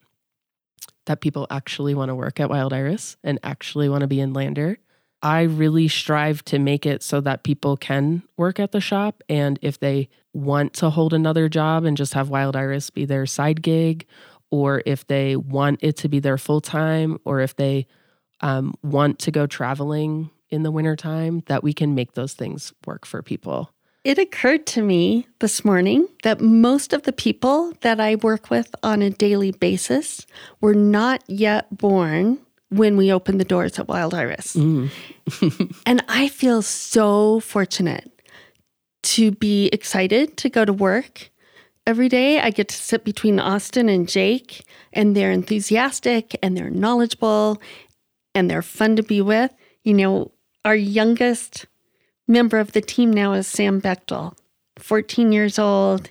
That 1.05 1.21
people 1.21 1.47
actually 1.49 1.95
want 1.95 2.09
to 2.09 2.15
work 2.15 2.39
at 2.39 2.49
Wild 2.49 2.73
Iris 2.73 3.17
and 3.23 3.39
actually 3.43 3.89
want 3.89 4.01
to 4.01 4.07
be 4.07 4.19
in 4.19 4.33
Lander 4.33 4.77
I 5.23 5.43
really 5.43 5.87
strive 5.87 6.43
to 6.45 6.57
make 6.57 6.85
it 6.85 7.03
so 7.03 7.21
that 7.21 7.43
people 7.43 7.77
can 7.77 8.23
work 8.37 8.59
at 8.59 8.71
the 8.71 8.81
shop. 8.81 9.23
And 9.29 9.59
if 9.61 9.79
they 9.79 10.09
want 10.33 10.73
to 10.75 10.89
hold 10.89 11.13
another 11.13 11.47
job 11.47 11.83
and 11.85 11.95
just 11.95 12.13
have 12.13 12.29
Wild 12.29 12.55
Iris 12.55 12.89
be 12.89 13.05
their 13.05 13.25
side 13.25 13.61
gig, 13.61 14.07
or 14.49 14.81
if 14.85 15.05
they 15.07 15.35
want 15.35 15.79
it 15.83 15.97
to 15.97 16.09
be 16.09 16.19
their 16.19 16.37
full 16.37 16.61
time, 16.61 17.19
or 17.23 17.39
if 17.39 17.55
they 17.55 17.87
um, 18.41 18.73
want 18.81 19.19
to 19.19 19.31
go 19.31 19.45
traveling 19.45 20.31
in 20.51 20.63
the 20.63 20.71
wintertime, 20.71 21.43
that 21.47 21.63
we 21.63 21.73
can 21.73 21.95
make 21.95 22.13
those 22.13 22.33
things 22.33 22.73
work 22.85 23.05
for 23.05 23.21
people. 23.21 23.71
It 24.03 24.17
occurred 24.17 24.65
to 24.67 24.81
me 24.81 25.27
this 25.39 25.63
morning 25.63 26.07
that 26.23 26.41
most 26.41 26.91
of 26.91 27.03
the 27.03 27.13
people 27.13 27.73
that 27.81 27.99
I 27.99 28.15
work 28.15 28.49
with 28.49 28.73
on 28.81 29.03
a 29.03 29.11
daily 29.11 29.51
basis 29.51 30.25
were 30.59 30.73
not 30.73 31.23
yet 31.27 31.75
born 31.77 32.39
when 32.69 32.97
we 32.97 33.11
opened 33.11 33.39
the 33.39 33.45
doors 33.45 33.77
at 33.77 33.87
Wild 33.87 34.15
Iris. 34.15 34.55
Mm. 34.55 34.89
and 35.85 36.03
I 36.07 36.29
feel 36.29 36.63
so 36.63 37.41
fortunate 37.41 38.11
to 39.03 39.31
be 39.31 39.67
excited 39.67 40.37
to 40.37 40.49
go 40.49 40.65
to 40.65 40.73
work. 40.73 41.29
Every 41.85 42.09
day 42.09 42.39
I 42.39 42.49
get 42.49 42.69
to 42.69 42.75
sit 42.75 43.03
between 43.03 43.39
Austin 43.39 43.89
and 43.89 44.07
Jake, 44.07 44.63
and 44.93 45.15
they're 45.15 45.31
enthusiastic 45.31 46.37
and 46.41 46.57
they're 46.57 46.69
knowledgeable 46.69 47.61
and 48.33 48.49
they're 48.49 48.61
fun 48.61 48.95
to 48.95 49.03
be 49.03 49.21
with. 49.21 49.51
You 49.83 49.93
know, 49.95 50.31
our 50.65 50.75
youngest 50.75 51.65
member 52.27 52.59
of 52.59 52.73
the 52.73 52.81
team 52.81 53.11
now 53.11 53.33
is 53.33 53.47
Sam 53.47 53.81
Bechtel, 53.81 54.35
14 54.77 55.31
years 55.31 55.57
old. 55.57 56.09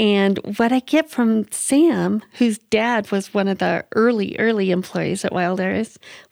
And 0.00 0.38
what 0.58 0.72
I 0.72 0.78
get 0.80 1.10
from 1.10 1.50
Sam, 1.50 2.22
whose 2.34 2.58
dad 2.58 3.10
was 3.10 3.34
one 3.34 3.48
of 3.48 3.58
the 3.58 3.84
early, 3.96 4.38
early 4.38 4.70
employees 4.70 5.24
at 5.24 5.32
Wild 5.32 5.60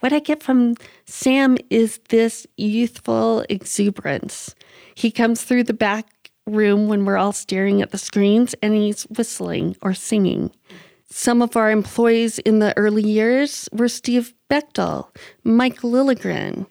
what 0.00 0.12
I 0.12 0.20
get 0.20 0.42
from 0.42 0.76
Sam 1.04 1.58
is 1.68 1.98
this 2.08 2.46
youthful 2.56 3.44
exuberance. 3.48 4.54
He 4.94 5.10
comes 5.10 5.42
through 5.42 5.64
the 5.64 5.74
back 5.74 6.06
room 6.46 6.86
when 6.86 7.04
we're 7.04 7.16
all 7.16 7.32
staring 7.32 7.82
at 7.82 7.90
the 7.90 7.98
screens 7.98 8.54
and 8.62 8.72
he's 8.72 9.02
whistling 9.04 9.76
or 9.82 9.94
singing. 9.94 10.52
Some 11.10 11.42
of 11.42 11.56
our 11.56 11.70
employees 11.70 12.38
in 12.40 12.60
the 12.60 12.76
early 12.76 13.02
years 13.02 13.68
were 13.72 13.88
Steve 13.88 14.32
Bechtel, 14.48 15.08
Mike 15.42 15.80
Lilygren, 15.80 16.66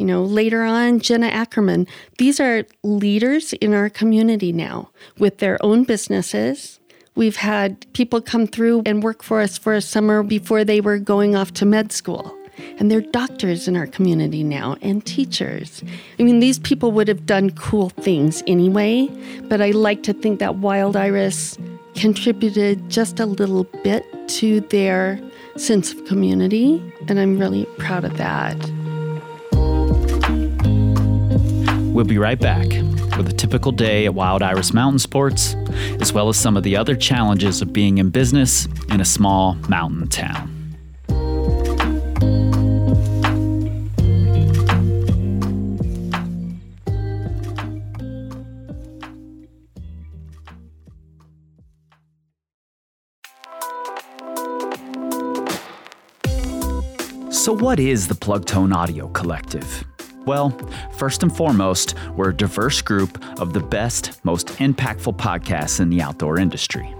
you 0.00 0.06
know, 0.06 0.22
later 0.22 0.62
on, 0.62 0.98
Jenna 0.98 1.26
Ackerman. 1.26 1.86
These 2.16 2.40
are 2.40 2.64
leaders 2.82 3.52
in 3.52 3.74
our 3.74 3.90
community 3.90 4.50
now 4.50 4.88
with 5.18 5.38
their 5.38 5.62
own 5.62 5.84
businesses. 5.84 6.80
We've 7.16 7.36
had 7.36 7.84
people 7.92 8.22
come 8.22 8.46
through 8.46 8.84
and 8.86 9.02
work 9.02 9.22
for 9.22 9.42
us 9.42 9.58
for 9.58 9.74
a 9.74 9.82
summer 9.82 10.22
before 10.22 10.64
they 10.64 10.80
were 10.80 10.96
going 10.96 11.36
off 11.36 11.52
to 11.54 11.66
med 11.66 11.92
school. 11.92 12.34
And 12.78 12.90
they're 12.90 13.02
doctors 13.02 13.68
in 13.68 13.76
our 13.76 13.86
community 13.86 14.42
now 14.42 14.76
and 14.80 15.04
teachers. 15.04 15.84
I 16.18 16.22
mean, 16.22 16.40
these 16.40 16.58
people 16.58 16.92
would 16.92 17.08
have 17.08 17.26
done 17.26 17.50
cool 17.50 17.90
things 17.90 18.42
anyway, 18.46 19.06
but 19.50 19.60
I 19.60 19.72
like 19.72 20.02
to 20.04 20.14
think 20.14 20.38
that 20.38 20.56
Wild 20.56 20.96
Iris 20.96 21.58
contributed 21.94 22.88
just 22.88 23.20
a 23.20 23.26
little 23.26 23.64
bit 23.84 24.06
to 24.40 24.62
their 24.62 25.20
sense 25.56 25.92
of 25.92 26.02
community. 26.06 26.82
And 27.06 27.20
I'm 27.20 27.38
really 27.38 27.66
proud 27.76 28.06
of 28.06 28.16
that. 28.16 28.56
We'll 32.00 32.06
be 32.06 32.16
right 32.16 32.40
back 32.40 32.66
with 33.18 33.28
a 33.28 33.34
typical 33.36 33.72
day 33.72 34.06
at 34.06 34.14
Wild 34.14 34.42
Iris 34.42 34.72
Mountain 34.72 35.00
Sports, 35.00 35.54
as 36.00 36.14
well 36.14 36.30
as 36.30 36.38
some 36.38 36.56
of 36.56 36.62
the 36.62 36.74
other 36.74 36.96
challenges 36.96 37.60
of 37.60 37.74
being 37.74 37.98
in 37.98 38.08
business 38.08 38.66
in 38.88 39.02
a 39.02 39.04
small 39.04 39.58
mountain 39.68 40.08
town. 40.08 40.48
So, 57.30 57.52
what 57.52 57.78
is 57.78 58.08
the 58.08 58.14
Plugtone 58.14 58.74
Audio 58.74 59.08
Collective? 59.08 59.84
Well, 60.26 60.50
first 60.92 61.22
and 61.22 61.34
foremost, 61.34 61.94
we're 62.14 62.30
a 62.30 62.36
diverse 62.36 62.82
group 62.82 63.22
of 63.40 63.52
the 63.52 63.60
best, 63.60 64.22
most 64.24 64.48
impactful 64.58 65.16
podcasts 65.16 65.80
in 65.80 65.88
the 65.88 66.02
outdoor 66.02 66.38
industry. 66.38 66.94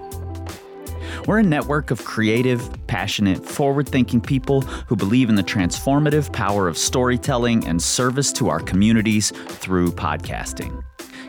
We're 1.27 1.41
a 1.41 1.43
network 1.43 1.91
of 1.91 2.05
creative, 2.05 2.71
passionate, 2.87 3.45
forward 3.45 3.89
thinking 3.89 4.21
people 4.21 4.63
who 4.63 4.97
believe 4.97 5.29
in 5.29 5.35
the 5.35 5.43
transformative 5.43 6.33
power 6.33 6.67
of 6.67 6.79
storytelling 6.79 7.67
and 7.67 7.81
service 7.83 8.33
to 8.35 8.49
our 8.49 8.61
communities 8.61 9.31
through 9.31 9.93
podcasting. 9.93 10.83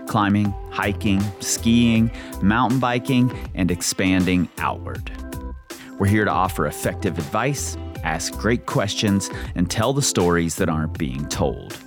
Climbing, 0.07 0.53
hiking, 0.71 1.21
skiing, 1.41 2.09
mountain 2.41 2.79
biking, 2.79 3.31
and 3.53 3.69
expanding 3.69 4.47
outward. 4.59 5.11
We're 5.99 6.07
here 6.07 6.25
to 6.25 6.31
offer 6.31 6.67
effective 6.67 7.17
advice, 7.17 7.77
ask 8.03 8.33
great 8.37 8.65
questions, 8.65 9.29
and 9.55 9.69
tell 9.69 9.93
the 9.93 10.01
stories 10.01 10.55
that 10.55 10.69
aren't 10.69 10.97
being 10.97 11.27
told. 11.27 11.77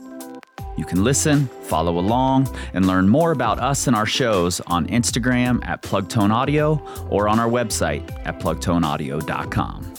You 0.76 0.84
can 0.84 1.04
listen, 1.04 1.46
follow 1.62 1.98
along, 1.98 2.48
and 2.72 2.86
learn 2.86 3.08
more 3.08 3.32
about 3.32 3.60
us 3.60 3.86
and 3.86 3.94
our 3.94 4.06
shows 4.06 4.60
on 4.62 4.86
Instagram 4.88 5.64
at 5.66 5.82
Plugtone 5.82 6.32
Audio 6.32 6.82
or 7.10 7.28
on 7.28 7.38
our 7.38 7.48
website 7.48 8.10
at 8.26 8.40
plugtoneaudio.com. 8.40 9.94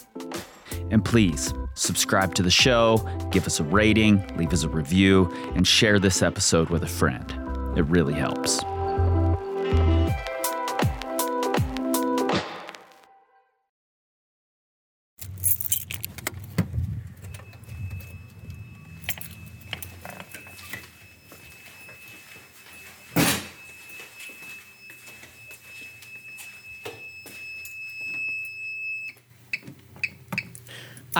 And 0.91 1.03
please 1.03 1.53
subscribe 1.75 2.35
to 2.35 2.43
the 2.43 2.51
show, 2.51 2.97
give 3.31 3.47
us 3.47 3.59
a 3.59 3.63
rating, 3.63 4.25
leave 4.37 4.53
us 4.53 4.63
a 4.63 4.69
review, 4.69 5.31
and 5.55 5.67
share 5.67 5.99
this 5.99 6.21
episode 6.21 6.69
with 6.69 6.83
a 6.83 6.87
friend. 6.87 7.31
It 7.77 7.83
really 7.83 8.13
helps. 8.13 8.63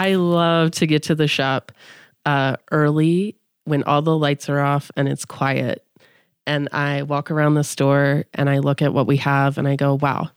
I 0.06 0.14
love 0.14 0.70
to 0.72 0.86
get 0.86 1.02
to 1.04 1.16
the 1.16 1.28
shop 1.28 1.72
uh, 2.28 2.58
early 2.72 3.38
when 3.64 3.82
all 3.86 4.04
the 4.04 4.16
lights 4.16 4.50
are 4.50 4.60
off 4.60 4.92
and 4.96 5.10
it's 5.10 5.26
quiet. 5.26 5.84
And 6.46 6.70
I 6.72 7.02
walk 7.02 7.32
around 7.32 7.56
the 7.56 7.64
store 7.64 8.26
and 8.36 8.48
I 8.48 8.60
look 8.60 8.84
at 8.84 8.94
what 8.94 9.08
we 9.08 9.18
have 9.18 9.58
and 9.58 9.68
I 9.68 9.76
go, 9.76 9.96
wow, 9.96 10.30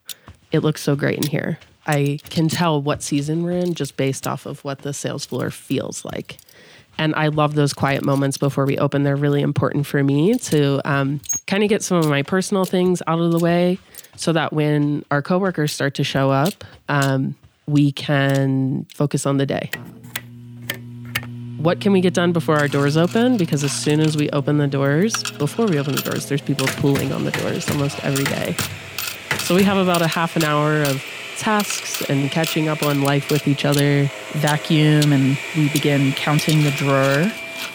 it 0.52 0.60
looks 0.60 0.80
so 0.80 0.96
great 0.96 1.18
in 1.18 1.26
here. 1.26 1.58
I 1.86 2.18
can 2.30 2.48
tell 2.48 2.80
what 2.80 3.02
season 3.02 3.42
we're 3.42 3.58
in 3.58 3.74
just 3.74 3.98
based 3.98 4.26
off 4.26 4.46
of 4.46 4.64
what 4.64 4.78
the 4.78 4.94
sales 4.94 5.26
floor 5.26 5.50
feels 5.50 6.02
like. 6.02 6.38
And 6.96 7.14
I 7.14 7.28
love 7.28 7.54
those 7.54 7.74
quiet 7.74 8.02
moments 8.02 8.38
before 8.38 8.64
we 8.64 8.78
open. 8.78 9.02
They're 9.02 9.16
really 9.16 9.42
important 9.42 9.86
for 9.86 10.02
me 10.02 10.38
to 10.38 10.80
um, 10.90 11.20
kind 11.46 11.62
of 11.62 11.68
get 11.68 11.82
some 11.82 11.98
of 11.98 12.08
my 12.08 12.22
personal 12.22 12.64
things 12.64 13.02
out 13.06 13.20
of 13.20 13.32
the 13.32 13.38
way 13.38 13.78
so 14.16 14.32
that 14.32 14.54
when 14.54 15.04
our 15.10 15.20
coworkers 15.20 15.72
start 15.72 15.92
to 15.96 16.04
show 16.04 16.30
up, 16.30 16.64
um, 16.88 17.36
we 17.68 17.92
can 17.92 18.86
focus 18.94 19.26
on 19.26 19.36
the 19.36 19.46
day. 19.46 19.70
What 21.58 21.80
can 21.80 21.92
we 21.92 22.00
get 22.00 22.14
done 22.14 22.32
before 22.32 22.56
our 22.56 22.68
doors 22.68 22.96
open? 22.96 23.36
Because 23.36 23.62
as 23.64 23.72
soon 23.72 24.00
as 24.00 24.16
we 24.16 24.30
open 24.30 24.58
the 24.58 24.68
doors, 24.68 25.22
before 25.32 25.66
we 25.66 25.78
open 25.78 25.94
the 25.94 26.02
doors, 26.02 26.26
there's 26.26 26.40
people 26.40 26.66
pooling 26.66 27.12
on 27.12 27.24
the 27.24 27.32
doors 27.32 27.68
almost 27.68 28.02
every 28.04 28.24
day. 28.24 28.54
So 29.38 29.54
we 29.54 29.64
have 29.64 29.76
about 29.76 30.00
a 30.00 30.06
half 30.06 30.36
an 30.36 30.44
hour 30.44 30.82
of 30.82 31.04
tasks 31.36 32.02
and 32.08 32.30
catching 32.30 32.68
up 32.68 32.82
on 32.82 33.02
life 33.02 33.30
with 33.30 33.46
each 33.46 33.64
other. 33.64 34.10
vacuum 34.34 35.12
and 35.12 35.38
we 35.56 35.68
begin 35.70 36.12
counting 36.12 36.62
the 36.62 36.70
drawer. 36.70 37.30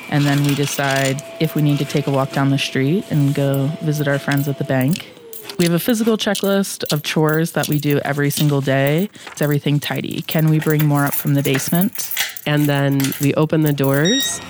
And 0.09 0.25
then 0.25 0.43
we 0.43 0.55
decide 0.55 1.21
if 1.39 1.55
we 1.55 1.61
need 1.61 1.77
to 1.79 1.85
take 1.85 2.07
a 2.07 2.11
walk 2.11 2.31
down 2.31 2.49
the 2.49 2.57
street 2.57 3.05
and 3.11 3.33
go 3.33 3.67
visit 3.81 4.07
our 4.07 4.19
friends 4.19 4.47
at 4.47 4.57
the 4.57 4.63
bank. 4.63 5.07
We 5.57 5.65
have 5.65 5.73
a 5.73 5.79
physical 5.79 6.17
checklist 6.17 6.91
of 6.91 7.03
chores 7.03 7.51
that 7.51 7.67
we 7.67 7.79
do 7.79 7.99
every 7.99 8.29
single 8.31 8.59
day. 8.59 9.09
It's 9.27 9.41
everything 9.41 9.79
tidy. 9.79 10.23
Can 10.23 10.49
we 10.49 10.59
bring 10.59 10.85
more 10.85 11.05
up 11.05 11.13
from 11.13 11.35
the 11.35 11.43
basement? 11.43 12.13
And 12.45 12.65
then 12.65 13.01
we 13.21 13.33
open 13.35 13.61
the 13.61 13.71
doors. 13.71 14.41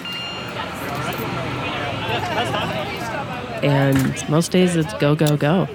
And 3.63 4.29
most 4.29 4.51
days 4.51 4.75
it's 4.75 4.93
go, 4.95 5.15
go, 5.15 5.37
go. 5.37 5.67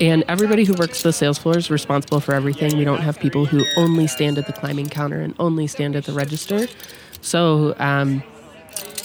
And 0.00 0.24
everybody 0.28 0.64
who 0.64 0.74
works 0.74 1.02
the 1.02 1.12
sales 1.12 1.38
floor 1.38 1.56
is 1.56 1.70
responsible 1.70 2.20
for 2.20 2.34
everything. 2.34 2.76
We 2.76 2.84
don't 2.84 3.00
have 3.00 3.18
people 3.20 3.44
who 3.44 3.64
only 3.76 4.06
stand 4.06 4.38
at 4.38 4.46
the 4.46 4.52
climbing 4.52 4.88
counter 4.88 5.20
and 5.20 5.34
only 5.38 5.66
stand 5.66 5.94
at 5.94 6.04
the 6.04 6.12
register. 6.12 6.66
So 7.20 7.74
um, 7.78 8.22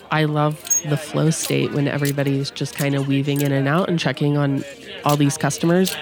I 0.09 0.23
love 0.25 0.55
the 0.89 0.97
flow 0.97 1.29
state 1.29 1.73
when 1.73 1.87
everybody's 1.87 2.49
just 2.49 2.75
kind 2.75 2.95
of 2.95 3.07
weaving 3.07 3.41
in 3.41 3.51
and 3.51 3.67
out 3.67 3.89
and 3.89 3.99
checking 3.99 4.37
on 4.37 4.63
all 5.05 5.15
these 5.17 5.37
customers. 5.37 5.95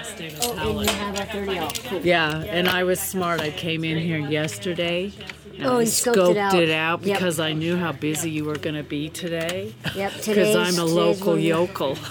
Yeah, 2.02 2.42
and 2.48 2.68
I 2.68 2.84
was 2.84 3.00
smart. 3.00 3.40
I 3.40 3.50
came 3.50 3.84
in 3.84 3.98
here 3.98 4.18
yesterday. 4.18 5.12
And 5.56 5.66
Oh, 5.66 5.76
I 5.76 5.80
and 5.80 5.88
scoped 5.88 6.54
it 6.54 6.70
out. 6.70 7.02
Yep. 7.02 7.16
because 7.18 7.40
I 7.40 7.52
knew 7.54 7.76
how 7.76 7.92
busy 7.92 8.30
you 8.30 8.44
were 8.44 8.56
going 8.56 8.74
to 8.76 8.82
be 8.82 9.08
today. 9.08 9.74
Yep, 9.94 10.12
today. 10.20 10.52
Because 10.52 10.56
I'm 10.56 10.78
a 10.82 10.84
local 10.84 11.32
one. 11.32 11.40
yokel. 11.40 11.96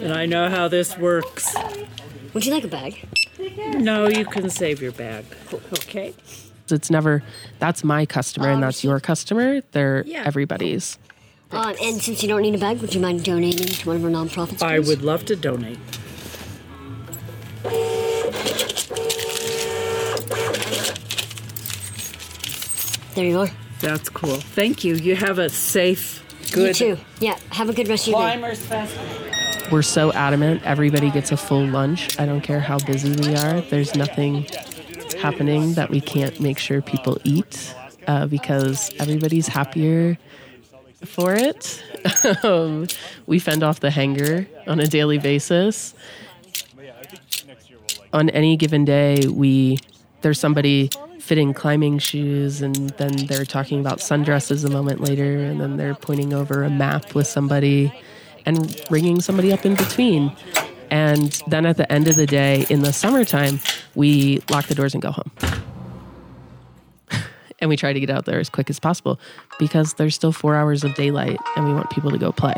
and 0.00 0.12
I 0.12 0.26
know 0.26 0.48
how 0.50 0.68
this 0.68 0.96
works. 0.98 1.54
Would 2.32 2.44
you 2.46 2.52
like 2.52 2.64
a 2.64 2.68
bag? 2.68 3.06
No, 3.76 4.08
you 4.08 4.24
can 4.24 4.50
save 4.50 4.82
your 4.82 4.92
bag. 4.92 5.24
Okay. 5.72 6.14
It's 6.70 6.90
never, 6.90 7.22
that's 7.58 7.84
my 7.84 8.06
customer 8.06 8.48
and 8.48 8.62
that's 8.62 8.82
your 8.82 8.98
customer. 8.98 9.60
They're 9.72 10.02
Yeah. 10.06 10.24
everybody's. 10.24 10.98
Um, 11.50 11.74
and 11.80 12.00
since 12.02 12.22
you 12.22 12.28
don't 12.28 12.42
need 12.42 12.54
a 12.54 12.58
bag, 12.58 12.80
would 12.80 12.94
you 12.94 13.00
mind 13.00 13.24
donating 13.24 13.66
to 13.66 13.86
one 13.86 13.96
of 13.96 14.04
our 14.04 14.10
nonprofits? 14.10 14.62
I 14.62 14.78
please? 14.78 14.88
would 14.88 15.02
love 15.02 15.24
to 15.26 15.36
donate. 15.36 15.78
There 23.14 23.24
you 23.24 23.38
are. 23.38 23.48
That's 23.80 24.08
cool. 24.08 24.34
Thank 24.36 24.82
you. 24.82 24.94
You 24.96 25.14
have 25.14 25.38
a 25.38 25.48
safe, 25.48 26.24
good 26.52 26.78
You 26.80 26.96
too. 26.96 27.02
Yeah. 27.20 27.38
Have 27.50 27.68
a 27.68 27.72
good 27.72 27.86
rest 27.88 28.08
of 28.08 28.12
your 28.12 28.20
day. 28.22 28.38
climbers 28.38 28.60
festival. 28.60 29.06
We're 29.70 29.82
so 29.82 30.12
adamant 30.12 30.62
everybody 30.64 31.10
gets 31.10 31.30
a 31.32 31.36
full 31.36 31.64
lunch. 31.64 32.18
I 32.18 32.26
don't 32.26 32.40
care 32.40 32.60
how 32.60 32.78
busy 32.80 33.12
we 33.12 33.34
are. 33.36 33.60
There's 33.62 33.94
nothing 33.94 34.46
happening 35.20 35.74
that 35.74 35.90
we 35.90 36.00
can't 36.00 36.38
make 36.40 36.58
sure 36.58 36.82
people 36.82 37.18
eat 37.24 37.74
uh, 38.06 38.26
because 38.26 38.90
everybody's 38.98 39.46
happier 39.48 40.18
for 41.04 41.34
it. 41.34 41.82
um, 42.44 42.86
we 43.26 43.38
fend 43.38 43.62
off 43.62 43.80
the 43.80 43.90
hanger 43.90 44.46
on 44.66 44.80
a 44.80 44.86
daily 44.86 45.18
basis. 45.18 45.94
On 48.12 48.30
any 48.30 48.56
given 48.56 48.84
day, 48.84 49.26
we 49.26 49.78
there's 50.22 50.38
somebody 50.38 50.90
fitting 51.18 51.54
climbing 51.54 51.98
shoes, 51.98 52.62
and 52.62 52.90
then 52.90 53.26
they're 53.26 53.44
talking 53.44 53.80
about 53.80 53.98
sundresses 53.98 54.64
a 54.64 54.70
moment 54.70 55.00
later, 55.00 55.44
and 55.44 55.60
then 55.60 55.76
they're 55.76 55.94
pointing 55.94 56.32
over 56.32 56.62
a 56.62 56.70
map 56.70 57.14
with 57.14 57.26
somebody 57.26 57.92
and 58.46 58.80
ringing 58.90 59.20
somebody 59.20 59.52
up 59.52 59.64
in 59.64 59.74
between. 59.74 60.30
And 60.90 61.32
then 61.48 61.66
at 61.66 61.76
the 61.76 61.90
end 61.90 62.08
of 62.08 62.16
the 62.16 62.26
day, 62.26 62.66
in 62.68 62.82
the 62.82 62.92
summertime, 62.92 63.60
we 63.94 64.40
lock 64.50 64.66
the 64.66 64.74
doors 64.74 64.94
and 64.94 65.02
go 65.02 65.10
home. 65.10 65.30
And 67.60 67.68
we 67.68 67.76
try 67.76 67.92
to 67.92 68.00
get 68.00 68.10
out 68.10 68.24
there 68.24 68.40
as 68.40 68.48
quick 68.48 68.70
as 68.70 68.80
possible 68.80 69.18
because 69.58 69.94
there's 69.94 70.14
still 70.14 70.32
four 70.32 70.54
hours 70.54 70.84
of 70.84 70.94
daylight 70.94 71.38
and 71.56 71.66
we 71.66 71.74
want 71.74 71.90
people 71.90 72.10
to 72.10 72.18
go 72.18 72.32
play. 72.32 72.54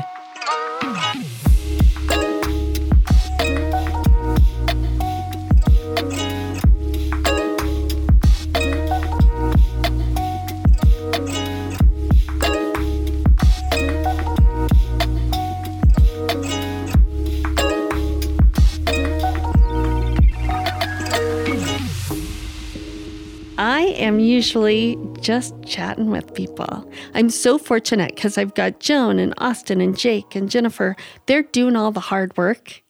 Am 24.07 24.21
usually 24.21 24.97
just 25.21 25.55
chatting 25.65 26.11
with 26.11 26.35
people. 26.35 26.91
I'm 27.15 27.31
so 27.31 27.59
fortunate 27.59 28.15
because 28.15 28.39
I've 28.39 28.55
got 28.55 28.81
Joan 28.81 29.19
and 29.19 29.35
Austin 29.39 29.81
and 29.81 29.99
Jake 29.99 30.35
and 30.35 30.51
Jennifer. 30.51 30.97
They're 31.27 31.43
doing 31.43 31.77
all 31.77 31.93
the 31.93 32.01
hard 32.01 32.37
work 32.37 32.83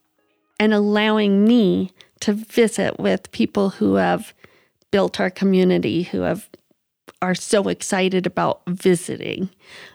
and 0.59 0.73
allowing 0.73 1.45
me 1.45 1.91
to 2.21 2.33
visit 2.33 2.99
with 2.99 3.31
people 3.31 3.69
who 3.69 3.95
have 3.95 4.33
built 4.91 5.19
our 5.19 5.29
community, 5.29 6.03
who 6.03 6.21
have 6.21 6.49
are 7.21 7.35
so 7.35 7.67
excited 7.67 8.27
about 8.27 8.61
visiting. 8.67 9.49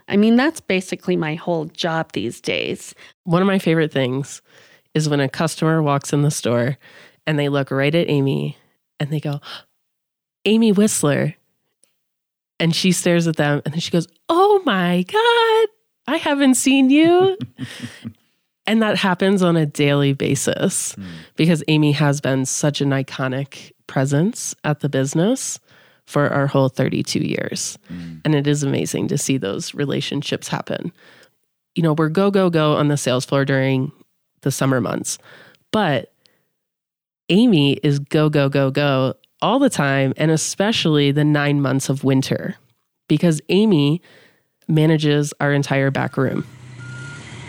I 0.08 0.16
mean, 0.16 0.34
that's 0.34 0.60
basically 0.60 1.16
my 1.16 1.36
whole 1.36 1.66
job 1.66 2.12
these 2.12 2.40
days. 2.40 2.96
One 3.24 3.42
of 3.42 3.46
my 3.46 3.60
favorite 3.60 3.92
things 3.92 4.42
is 4.92 5.08
when 5.08 5.20
a 5.20 5.28
customer 5.28 5.82
walks 5.82 6.12
in 6.12 6.22
the 6.22 6.32
store 6.32 6.78
and 7.26 7.38
they 7.38 7.48
look 7.48 7.70
right 7.70 7.94
at 7.94 8.10
Amy 8.10 8.56
and 8.98 9.10
they 9.10 9.20
go, 9.20 9.40
Amy 10.44 10.72
Whistler. 10.72 11.34
And 12.60 12.74
she 12.74 12.92
stares 12.92 13.26
at 13.26 13.36
them 13.36 13.60
and 13.64 13.74
then 13.74 13.80
she 13.80 13.90
goes, 13.90 14.06
Oh 14.28 14.62
my 14.64 15.02
God, 15.02 15.68
I 16.06 16.16
haven't 16.18 16.54
seen 16.54 16.90
you. 16.90 17.36
And 18.66 18.80
that 18.82 18.96
happens 18.96 19.42
on 19.42 19.56
a 19.56 19.66
daily 19.66 20.12
basis 20.12 20.94
hmm. 20.94 21.04
because 21.36 21.64
Amy 21.68 21.92
has 21.92 22.20
been 22.20 22.46
such 22.46 22.80
an 22.80 22.90
iconic 22.90 23.72
presence 23.86 24.54
at 24.64 24.80
the 24.80 24.88
business 24.88 25.58
for 26.06 26.28
our 26.28 26.46
whole 26.46 26.68
32 26.68 27.18
years. 27.20 27.78
Hmm. 27.88 28.18
And 28.24 28.34
it 28.34 28.46
is 28.46 28.62
amazing 28.62 29.08
to 29.08 29.18
see 29.18 29.36
those 29.36 29.74
relationships 29.74 30.48
happen. 30.48 30.92
You 31.74 31.82
know, 31.82 31.94
we're 31.94 32.08
go, 32.08 32.30
go, 32.30 32.50
go 32.50 32.74
on 32.74 32.88
the 32.88 32.96
sales 32.96 33.24
floor 33.24 33.44
during 33.44 33.90
the 34.42 34.50
summer 34.50 34.80
months, 34.80 35.18
but 35.70 36.12
Amy 37.28 37.74
is 37.82 37.98
go, 37.98 38.28
go, 38.28 38.48
go, 38.48 38.70
go 38.70 39.14
all 39.42 39.58
the 39.58 39.68
time, 39.68 40.14
and 40.16 40.30
especially 40.30 41.10
the 41.10 41.24
nine 41.24 41.60
months 41.60 41.88
of 41.88 42.04
winter 42.04 42.56
because 43.08 43.42
Amy 43.50 44.00
manages 44.68 45.34
our 45.40 45.52
entire 45.52 45.90
back 45.90 46.16
room. 46.16 46.46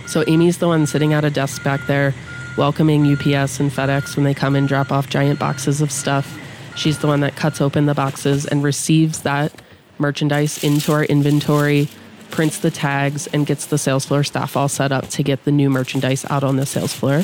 So 0.07 0.23
Amy's 0.27 0.57
the 0.57 0.67
one 0.67 0.85
sitting 0.85 1.13
at 1.13 1.23
a 1.23 1.29
desk 1.29 1.63
back 1.63 1.85
there, 1.87 2.13
welcoming 2.57 3.09
UPS 3.09 3.59
and 3.59 3.71
FedEx 3.71 4.17
when 4.17 4.25
they 4.25 4.33
come 4.33 4.55
and 4.55 4.67
drop 4.67 4.91
off 4.91 5.09
giant 5.09 5.39
boxes 5.39 5.79
of 5.79 5.91
stuff. 5.91 6.37
She's 6.75 6.99
the 6.99 7.07
one 7.07 7.21
that 7.21 7.35
cuts 7.35 7.61
open 7.61 7.85
the 7.85 7.93
boxes 7.93 8.45
and 8.45 8.63
receives 8.63 9.21
that 9.21 9.53
merchandise 9.99 10.63
into 10.63 10.91
our 10.91 11.05
inventory, 11.05 11.87
prints 12.29 12.57
the 12.57 12.71
tags, 12.71 13.27
and 13.27 13.45
gets 13.45 13.67
the 13.67 13.77
sales 13.77 14.05
floor 14.05 14.23
staff 14.23 14.57
all 14.57 14.67
set 14.67 14.91
up 14.91 15.07
to 15.09 15.23
get 15.23 15.45
the 15.45 15.51
new 15.51 15.69
merchandise 15.69 16.25
out 16.29 16.43
on 16.43 16.57
the 16.57 16.65
sales 16.65 16.93
floor. 16.93 17.23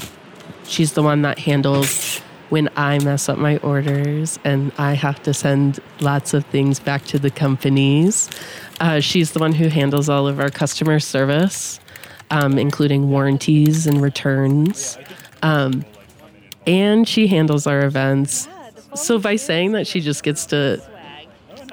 She's 0.63 0.93
the 0.93 1.03
one 1.03 1.23
that 1.23 1.39
handles 1.39 2.21
when 2.49 2.69
I 2.75 2.99
mess 2.99 3.29
up 3.29 3.37
my 3.37 3.57
orders 3.57 4.39
and 4.43 4.71
I 4.77 4.93
have 4.93 5.21
to 5.23 5.33
send 5.33 5.79
lots 5.99 6.33
of 6.33 6.45
things 6.45 6.79
back 6.79 7.05
to 7.05 7.19
the 7.19 7.29
companies. 7.29 8.29
Uh, 8.79 8.99
she's 8.99 9.31
the 9.31 9.39
one 9.39 9.53
who 9.53 9.67
handles 9.67 10.09
all 10.09 10.27
of 10.27 10.39
our 10.39 10.49
customer 10.49 10.99
service, 10.99 11.79
um, 12.31 12.57
including 12.57 13.09
warranties 13.09 13.87
and 13.87 14.01
returns. 14.01 14.97
Um, 15.43 15.85
and 16.65 17.07
she 17.07 17.27
handles 17.27 17.67
our 17.67 17.85
events. 17.85 18.47
So 18.95 19.19
by 19.19 19.35
saying 19.35 19.73
that 19.73 19.87
she 19.87 20.01
just 20.01 20.23
gets 20.23 20.45
to 20.47 20.81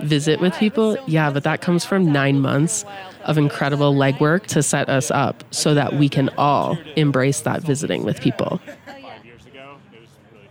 visit 0.03 0.41
with 0.41 0.55
people, 0.57 0.99
yeah, 1.07 1.31
but 1.31 1.45
that 1.45 1.61
comes 1.61 1.85
from 1.85 2.13
nine 2.13 2.41
months 2.41 2.85
of 3.25 3.39
incredible 3.39 3.95
legwork 3.95 4.47
to 4.47 4.63
set 4.63 4.89
us 4.89 5.11
up 5.11 5.43
so 5.51 5.75
that 5.75 5.95
we 5.95 6.09
can 6.09 6.29
all 6.37 6.79
embrace 6.97 7.41
that 7.41 7.63
visiting 7.63 8.05
with 8.05 8.21
people. 8.21 8.61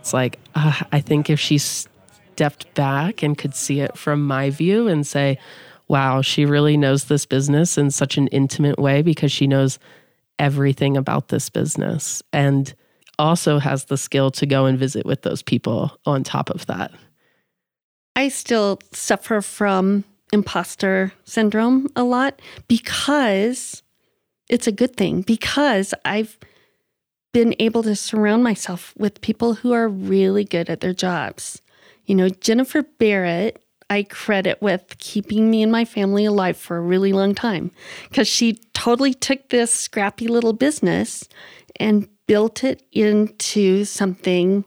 It's 0.06 0.12
like, 0.12 0.38
uh, 0.54 0.82
I 0.92 1.00
think 1.00 1.28
if 1.30 1.40
she 1.40 1.58
stepped 1.58 2.72
back 2.74 3.24
and 3.24 3.36
could 3.36 3.56
see 3.56 3.80
it 3.80 3.98
from 3.98 4.24
my 4.24 4.50
view 4.50 4.86
and 4.86 5.04
say, 5.04 5.36
wow, 5.88 6.22
she 6.22 6.46
really 6.46 6.76
knows 6.76 7.06
this 7.06 7.26
business 7.26 7.76
in 7.76 7.90
such 7.90 8.16
an 8.16 8.28
intimate 8.28 8.78
way 8.78 9.02
because 9.02 9.32
she 9.32 9.48
knows 9.48 9.80
everything 10.38 10.96
about 10.96 11.26
this 11.26 11.50
business 11.50 12.22
and 12.32 12.72
also 13.18 13.58
has 13.58 13.86
the 13.86 13.96
skill 13.96 14.30
to 14.30 14.46
go 14.46 14.64
and 14.66 14.78
visit 14.78 15.04
with 15.04 15.22
those 15.22 15.42
people 15.42 15.98
on 16.06 16.22
top 16.22 16.50
of 16.50 16.66
that. 16.66 16.92
I 18.14 18.28
still 18.28 18.78
suffer 18.92 19.40
from 19.40 20.04
imposter 20.32 21.12
syndrome 21.24 21.88
a 21.96 22.04
lot 22.04 22.40
because 22.68 23.82
it's 24.48 24.68
a 24.68 24.72
good 24.72 24.96
thing 24.96 25.22
because 25.22 25.94
I've 26.04 26.38
been 27.36 27.54
able 27.58 27.82
to 27.82 27.94
surround 27.94 28.42
myself 28.42 28.94
with 28.96 29.20
people 29.20 29.52
who 29.52 29.70
are 29.70 29.90
really 29.90 30.42
good 30.42 30.70
at 30.70 30.80
their 30.80 30.94
jobs. 30.94 31.60
You 32.06 32.14
know, 32.14 32.30
Jennifer 32.30 32.82
Barrett, 32.82 33.62
I 33.90 34.04
credit 34.04 34.62
with 34.62 34.96
keeping 34.96 35.50
me 35.50 35.62
and 35.62 35.70
my 35.70 35.84
family 35.84 36.24
alive 36.24 36.56
for 36.56 36.78
a 36.78 36.80
really 36.80 37.12
long 37.12 37.34
time 37.34 37.72
because 38.08 38.26
she 38.26 38.54
totally 38.72 39.12
took 39.12 39.50
this 39.50 39.70
scrappy 39.70 40.28
little 40.28 40.54
business 40.54 41.28
and 41.78 42.08
built 42.26 42.64
it 42.64 42.82
into 42.90 43.84
something 43.84 44.64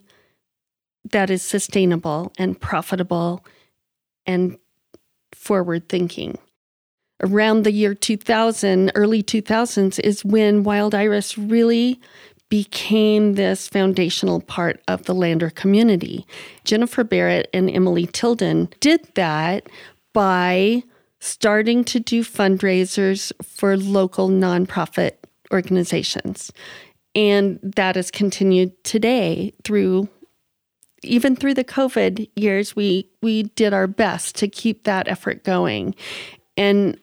that 1.10 1.32
is 1.32 1.42
sustainable 1.42 2.32
and 2.38 2.62
profitable 2.62 3.44
and 4.28 4.60
forward 5.34 5.90
thinking. 5.90 6.38
Around 7.22 7.64
the 7.64 7.72
year 7.72 7.96
2000, 7.96 8.92
early 8.94 9.24
2000s, 9.24 10.00
is 10.02 10.24
when 10.24 10.64
Wild 10.64 10.94
Iris 10.94 11.36
really 11.36 12.00
became 12.50 13.36
this 13.36 13.68
foundational 13.68 14.42
part 14.42 14.82
of 14.88 15.06
the 15.06 15.14
Lander 15.14 15.50
community. 15.50 16.26
Jennifer 16.66 17.04
Barrett 17.04 17.50
and 17.54 17.70
Emily 17.70 18.08
Tilden 18.08 18.70
did 18.80 19.08
that 19.16 19.70
by 20.14 20.84
starting 21.20 21.84
to 21.84 22.00
do 22.00 22.24
fundraisers 22.24 23.32
for 23.44 23.78
local 23.78 24.30
nonprofit 24.30 25.14
organizations. 25.52 26.52
And 27.16 27.60
that 27.62 27.96
has 27.96 28.12
continued 28.12 28.84
today 28.84 29.54
through 29.64 30.10
even 31.02 31.36
through 31.36 31.54
the 31.54 31.64
COVID 31.64 32.30
years, 32.36 32.76
we 32.76 33.08
we 33.22 33.44
did 33.44 33.74
our 33.74 33.88
best 33.88 34.36
to 34.36 34.48
keep 34.48 34.84
that 34.84 35.08
effort 35.08 35.44
going. 35.44 35.96
And 36.58 37.00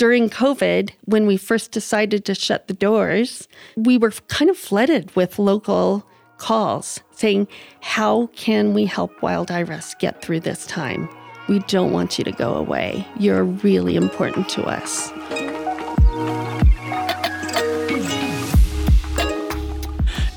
during 0.00 0.30
COVID, 0.30 0.92
when 1.04 1.26
we 1.26 1.36
first 1.36 1.72
decided 1.72 2.24
to 2.24 2.34
shut 2.34 2.68
the 2.68 2.72
doors, 2.72 3.46
we 3.76 3.98
were 3.98 4.12
kind 4.28 4.50
of 4.50 4.56
flooded 4.56 5.14
with 5.14 5.38
local 5.38 6.06
calls 6.38 7.00
saying, 7.10 7.46
How 7.82 8.28
can 8.28 8.72
we 8.72 8.86
help 8.86 9.20
Wild 9.20 9.50
Iris 9.50 9.94
get 9.98 10.22
through 10.22 10.40
this 10.40 10.64
time? 10.64 11.06
We 11.50 11.58
don't 11.58 11.92
want 11.92 12.16
you 12.16 12.24
to 12.24 12.32
go 12.32 12.54
away. 12.54 13.06
You're 13.18 13.44
really 13.44 13.94
important 13.94 14.48
to 14.48 14.62
us. 14.62 15.10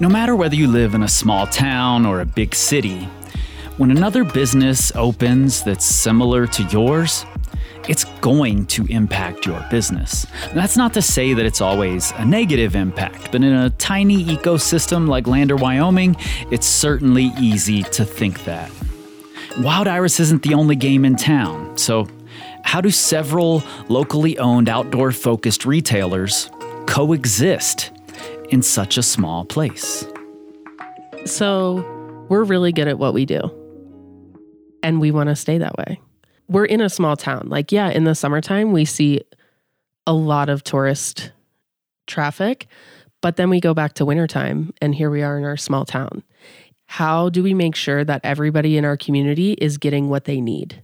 No 0.01 0.09
matter 0.09 0.35
whether 0.35 0.55
you 0.55 0.67
live 0.67 0.93
in 0.93 1.03
a 1.03 1.07
small 1.07 1.47
town 1.47 2.05
or 2.05 2.19
a 2.19 2.25
big 2.25 2.53
city, 2.53 3.05
when 3.77 3.91
another 3.91 4.25
business 4.25 4.91
opens 4.93 5.63
that's 5.63 5.85
similar 5.85 6.47
to 6.47 6.63
yours, 6.63 7.25
it's 7.87 8.05
going 8.21 8.65
to 8.67 8.85
impact 8.85 9.45
your 9.45 9.63
business. 9.69 10.25
That's 10.53 10.77
not 10.77 10.93
to 10.93 11.01
say 11.01 11.33
that 11.33 11.45
it's 11.45 11.61
always 11.61 12.13
a 12.17 12.25
negative 12.25 12.75
impact, 12.75 13.31
but 13.31 13.43
in 13.43 13.53
a 13.53 13.69
tiny 13.71 14.23
ecosystem 14.23 15.07
like 15.07 15.27
Lander, 15.27 15.55
Wyoming, 15.55 16.15
it's 16.51 16.65
certainly 16.65 17.31
easy 17.39 17.83
to 17.83 18.05
think 18.05 18.45
that. 18.45 18.71
Wild 19.59 19.87
Iris 19.87 20.19
isn't 20.19 20.43
the 20.43 20.53
only 20.53 20.75
game 20.75 21.05
in 21.05 21.15
town, 21.15 21.77
so 21.77 22.07
how 22.63 22.81
do 22.81 22.89
several 22.89 23.61
locally 23.89 24.37
owned 24.39 24.69
outdoor 24.69 25.11
focused 25.11 25.65
retailers 25.65 26.49
coexist 26.87 27.91
in 28.49 28.61
such 28.61 28.97
a 28.97 29.03
small 29.03 29.45
place? 29.45 30.05
So, 31.25 31.85
we're 32.29 32.43
really 32.43 32.71
good 32.71 32.87
at 32.87 32.97
what 32.97 33.13
we 33.13 33.25
do, 33.25 33.39
and 34.81 34.99
we 34.99 35.11
want 35.11 35.29
to 35.29 35.35
stay 35.35 35.57
that 35.59 35.77
way. 35.77 36.01
We're 36.47 36.65
in 36.65 36.81
a 36.81 36.89
small 36.89 37.15
town. 37.15 37.47
Like, 37.49 37.71
yeah, 37.71 37.89
in 37.89 38.03
the 38.03 38.15
summertime, 38.15 38.71
we 38.71 38.85
see 38.85 39.21
a 40.05 40.13
lot 40.13 40.49
of 40.49 40.63
tourist 40.63 41.31
traffic, 42.07 42.67
but 43.21 43.37
then 43.37 43.49
we 43.49 43.59
go 43.59 43.73
back 43.73 43.93
to 43.93 44.05
wintertime, 44.05 44.73
and 44.81 44.93
here 44.93 45.09
we 45.09 45.23
are 45.23 45.37
in 45.37 45.45
our 45.45 45.57
small 45.57 45.85
town. 45.85 46.23
How 46.85 47.29
do 47.29 47.41
we 47.41 47.53
make 47.53 47.75
sure 47.75 48.03
that 48.03 48.21
everybody 48.23 48.77
in 48.77 48.85
our 48.85 48.97
community 48.97 49.53
is 49.53 49.77
getting 49.77 50.09
what 50.09 50.25
they 50.25 50.41
need? 50.41 50.83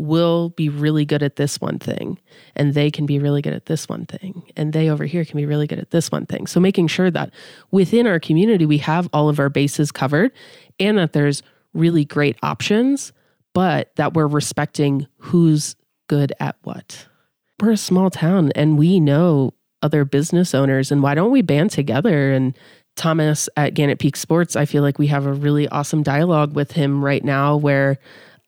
We'll 0.00 0.50
be 0.50 0.68
really 0.68 1.04
good 1.04 1.22
at 1.22 1.36
this 1.36 1.60
one 1.60 1.78
thing, 1.78 2.18
and 2.54 2.74
they 2.74 2.90
can 2.90 3.06
be 3.06 3.18
really 3.18 3.42
good 3.42 3.54
at 3.54 3.66
this 3.66 3.88
one 3.88 4.06
thing, 4.06 4.42
and 4.56 4.72
they 4.72 4.88
over 4.88 5.04
here 5.04 5.24
can 5.24 5.36
be 5.36 5.46
really 5.46 5.66
good 5.66 5.78
at 5.78 5.90
this 5.90 6.12
one 6.12 6.26
thing. 6.26 6.46
So, 6.46 6.60
making 6.60 6.88
sure 6.88 7.10
that 7.10 7.30
within 7.70 8.06
our 8.06 8.20
community, 8.20 8.66
we 8.66 8.78
have 8.78 9.08
all 9.12 9.28
of 9.28 9.40
our 9.40 9.48
bases 9.48 9.90
covered 9.90 10.32
and 10.78 10.98
that 10.98 11.14
there's 11.14 11.42
really 11.74 12.04
great 12.04 12.36
options, 12.42 13.12
but 13.54 13.94
that 13.96 14.14
we're 14.14 14.26
respecting 14.26 15.06
who's 15.18 15.76
good 16.08 16.32
at 16.40 16.56
what. 16.62 17.06
We're 17.60 17.72
a 17.72 17.76
small 17.76 18.10
town 18.10 18.52
and 18.54 18.78
we 18.78 19.00
know 19.00 19.54
other 19.82 20.04
business 20.04 20.54
owners, 20.54 20.90
and 20.90 21.02
why 21.02 21.14
don't 21.14 21.30
we 21.30 21.42
band 21.42 21.70
together 21.70 22.32
and 22.32 22.56
Thomas 22.98 23.48
at 23.56 23.74
Gannett 23.74 24.00
Peak 24.00 24.16
Sports, 24.16 24.56
I 24.56 24.64
feel 24.64 24.82
like 24.82 24.98
we 24.98 25.06
have 25.06 25.24
a 25.24 25.32
really 25.32 25.68
awesome 25.68 26.02
dialogue 26.02 26.54
with 26.54 26.72
him 26.72 27.02
right 27.02 27.24
now 27.24 27.56
where 27.56 27.98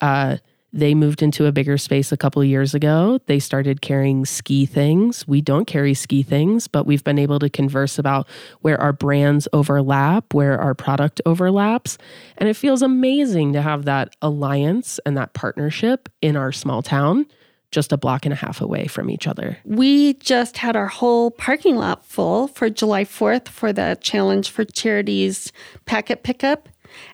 uh, 0.00 0.38
they 0.72 0.94
moved 0.94 1.22
into 1.22 1.46
a 1.46 1.52
bigger 1.52 1.76
space 1.78 2.12
a 2.12 2.16
couple 2.16 2.42
years 2.44 2.74
ago. 2.74 3.20
They 3.26 3.38
started 3.38 3.80
carrying 3.80 4.24
ski 4.24 4.66
things. 4.66 5.26
We 5.26 5.40
don't 5.40 5.66
carry 5.66 5.94
ski 5.94 6.22
things, 6.22 6.68
but 6.68 6.86
we've 6.86 7.02
been 7.02 7.18
able 7.18 7.38
to 7.40 7.50
converse 7.50 7.98
about 7.98 8.28
where 8.60 8.80
our 8.80 8.92
brands 8.92 9.48
overlap, 9.52 10.32
where 10.32 10.60
our 10.60 10.74
product 10.74 11.20
overlaps. 11.26 11.98
And 12.38 12.48
it 12.48 12.54
feels 12.54 12.82
amazing 12.82 13.52
to 13.54 13.62
have 13.62 13.84
that 13.86 14.14
alliance 14.22 15.00
and 15.04 15.16
that 15.16 15.34
partnership 15.34 16.08
in 16.22 16.36
our 16.36 16.52
small 16.52 16.82
town 16.82 17.26
just 17.70 17.92
a 17.92 17.96
block 17.96 18.26
and 18.26 18.32
a 18.32 18.36
half 18.36 18.60
away 18.60 18.86
from 18.86 19.08
each 19.08 19.26
other. 19.26 19.56
We 19.64 20.14
just 20.14 20.56
had 20.56 20.76
our 20.76 20.88
whole 20.88 21.30
parking 21.30 21.76
lot 21.76 22.04
full 22.04 22.48
for 22.48 22.68
July 22.68 23.04
4th 23.04 23.48
for 23.48 23.72
the 23.72 23.96
Challenge 24.00 24.50
for 24.50 24.64
Charities 24.64 25.52
packet 25.86 26.22
pickup. 26.22 26.68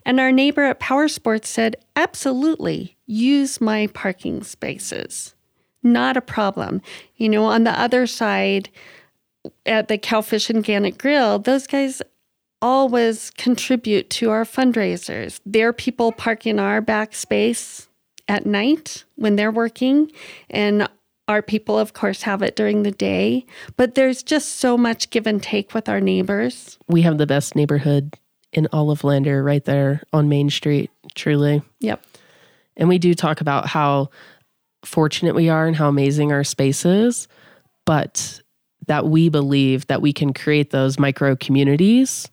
And 0.04 0.20
our 0.20 0.32
neighbor 0.32 0.62
at 0.62 0.80
Power 0.80 1.08
Sports 1.08 1.48
said, 1.48 1.76
absolutely, 1.94 2.96
use 3.06 3.60
my 3.60 3.88
parking 3.88 4.42
spaces. 4.42 5.34
Not 5.82 6.16
a 6.16 6.20
problem. 6.20 6.82
You 7.16 7.28
know, 7.28 7.44
on 7.44 7.64
the 7.64 7.78
other 7.78 8.06
side, 8.06 8.68
at 9.64 9.88
the 9.88 9.98
Cowfish 9.98 10.50
and 10.50 10.64
Gannett 10.64 10.98
Grill, 10.98 11.38
those 11.38 11.66
guys 11.66 12.02
always 12.60 13.30
contribute 13.30 14.10
to 14.10 14.30
our 14.30 14.44
fundraisers. 14.44 15.40
They're 15.46 15.72
people 15.72 16.10
parking 16.10 16.58
our 16.58 16.80
back 16.80 17.14
space 17.14 17.88
at 18.28 18.46
night 18.46 19.04
when 19.14 19.36
they're 19.36 19.52
working, 19.52 20.10
and 20.50 20.88
our 21.28 21.42
people, 21.42 21.78
of 21.78 21.92
course, 21.92 22.22
have 22.22 22.42
it 22.42 22.56
during 22.56 22.82
the 22.82 22.90
day. 22.90 23.46
But 23.76 23.94
there's 23.94 24.22
just 24.22 24.56
so 24.56 24.76
much 24.76 25.10
give 25.10 25.26
and 25.26 25.42
take 25.42 25.74
with 25.74 25.88
our 25.88 26.00
neighbors. 26.00 26.78
We 26.88 27.02
have 27.02 27.18
the 27.18 27.26
best 27.26 27.54
neighborhood 27.54 28.14
in 28.52 28.66
all 28.72 28.90
of 28.90 29.04
Lander 29.04 29.42
right 29.42 29.64
there 29.64 30.02
on 30.12 30.28
Main 30.28 30.50
Street, 30.50 30.90
truly. 31.14 31.62
Yep. 31.80 32.04
And 32.76 32.88
we 32.88 32.98
do 32.98 33.14
talk 33.14 33.40
about 33.40 33.66
how 33.66 34.10
fortunate 34.84 35.34
we 35.34 35.48
are 35.48 35.66
and 35.66 35.76
how 35.76 35.88
amazing 35.88 36.32
our 36.32 36.44
space 36.44 36.84
is, 36.84 37.28
but 37.84 38.40
that 38.86 39.06
we 39.06 39.28
believe 39.28 39.86
that 39.88 40.02
we 40.02 40.12
can 40.12 40.32
create 40.32 40.70
those 40.70 40.98
micro 40.98 41.34
communities 41.34 42.30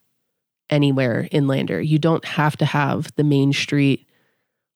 anywhere 0.69 1.27
in 1.31 1.47
Lander. 1.47 1.81
You 1.81 1.99
don't 1.99 2.25
have 2.25 2.57
to 2.57 2.65
have 2.65 3.13
the 3.15 3.23
Main 3.23 3.53
Street 3.53 4.07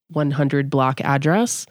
100 0.10 0.70
block 0.70 1.02
address 1.02 1.66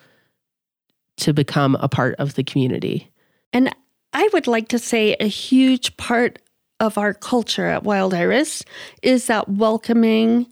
to 1.18 1.32
become 1.32 1.76
a 1.80 1.88
part 1.88 2.14
of 2.18 2.34
the 2.34 2.44
community. 2.44 3.10
And 3.52 3.74
I 4.12 4.28
would 4.32 4.46
like 4.46 4.68
to 4.68 4.78
say 4.78 5.16
a 5.18 5.26
huge 5.26 5.96
part 5.96 6.38
of 6.80 6.98
our 6.98 7.14
culture 7.14 7.66
at 7.66 7.84
Wild 7.84 8.12
Iris 8.14 8.64
is 9.02 9.26
that 9.26 9.48
welcoming 9.48 10.46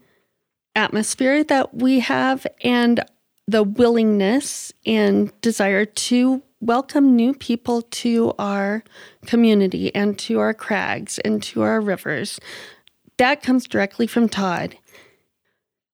atmosphere 0.75 1.45
that 1.45 1.75
we 1.75 2.01
have 2.01 2.47
and 2.62 3.05
the 3.47 3.62
willingness 3.62 4.72
and 4.87 5.33
desire 5.41 5.85
to 5.85 6.43
welcome 6.61 7.14
new 7.14 7.35
people 7.35 7.83
to 7.83 8.33
our 8.39 8.83
community 9.27 9.95
and 9.95 10.18
to 10.18 10.39
our 10.39 10.55
crags 10.55 11.18
and 11.18 11.43
to 11.43 11.61
our 11.61 11.81
rivers. 11.81 12.41
That 13.18 13.43
comes 13.43 13.68
directly 13.68 14.07
from 14.07 14.29
Todd. 14.29 14.77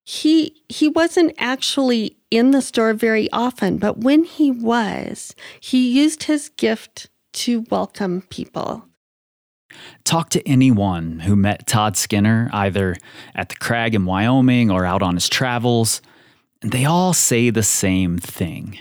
He 0.04 0.62
he 0.68 0.88
wasn't 0.88 1.34
actually 1.38 2.16
in 2.30 2.52
the 2.52 2.62
store 2.62 2.94
very 2.94 3.30
often, 3.32 3.78
but 3.78 3.98
when 3.98 4.24
he 4.24 4.50
was, 4.50 5.34
he 5.60 5.90
used 5.90 6.24
his 6.24 6.48
gift 6.50 7.10
to 7.32 7.64
welcome 7.70 8.22
people. 8.22 8.89
Talk 10.04 10.30
to 10.30 10.48
anyone 10.48 11.20
who 11.20 11.36
met 11.36 11.66
Todd 11.66 11.96
Skinner 11.96 12.50
either 12.52 12.96
at 13.34 13.48
the 13.48 13.56
crag 13.56 13.94
in 13.94 14.04
Wyoming 14.04 14.70
or 14.70 14.84
out 14.84 15.02
on 15.02 15.14
his 15.14 15.28
travels, 15.28 16.00
and 16.62 16.72
they 16.72 16.84
all 16.84 17.12
say 17.12 17.50
the 17.50 17.62
same 17.62 18.18
thing 18.18 18.78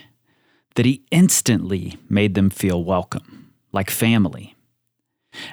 that 0.76 0.86
he 0.86 1.04
instantly 1.12 1.98
made 2.10 2.36
them 2.36 2.50
feel 2.50 2.84
welcome, 2.84 3.54
like 3.72 3.90
family. 3.90 4.56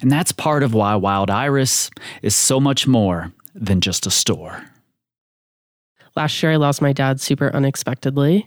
And 0.01 0.11
that's 0.11 0.33
part 0.33 0.63
of 0.63 0.75
why 0.75 0.95
Wild 0.95 1.31
Iris 1.31 1.91
is 2.23 2.35
so 2.35 2.61
much 2.61 2.87
more 2.87 3.33
than 3.55 3.81
just 3.81 4.07
a 4.07 4.11
store. 4.11 4.65
Last 6.15 6.43
year, 6.43 6.53
I 6.53 6.57
lost 6.57 6.81
my 6.81 6.93
dad 6.93 7.21
super 7.21 7.51
unexpectedly, 7.55 8.47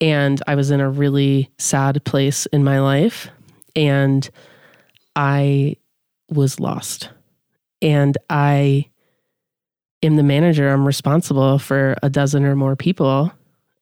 and 0.00 0.42
I 0.46 0.54
was 0.54 0.70
in 0.70 0.80
a 0.80 0.88
really 0.88 1.50
sad 1.58 2.02
place 2.04 2.46
in 2.46 2.64
my 2.64 2.80
life. 2.80 3.28
And 3.74 4.28
I 5.14 5.76
was 6.30 6.60
lost. 6.60 7.10
And 7.82 8.16
I 8.30 8.90
am 10.02 10.16
the 10.16 10.22
manager. 10.22 10.68
I'm 10.68 10.86
responsible 10.86 11.58
for 11.58 11.96
a 12.02 12.10
dozen 12.10 12.44
or 12.44 12.56
more 12.56 12.76
people 12.76 13.32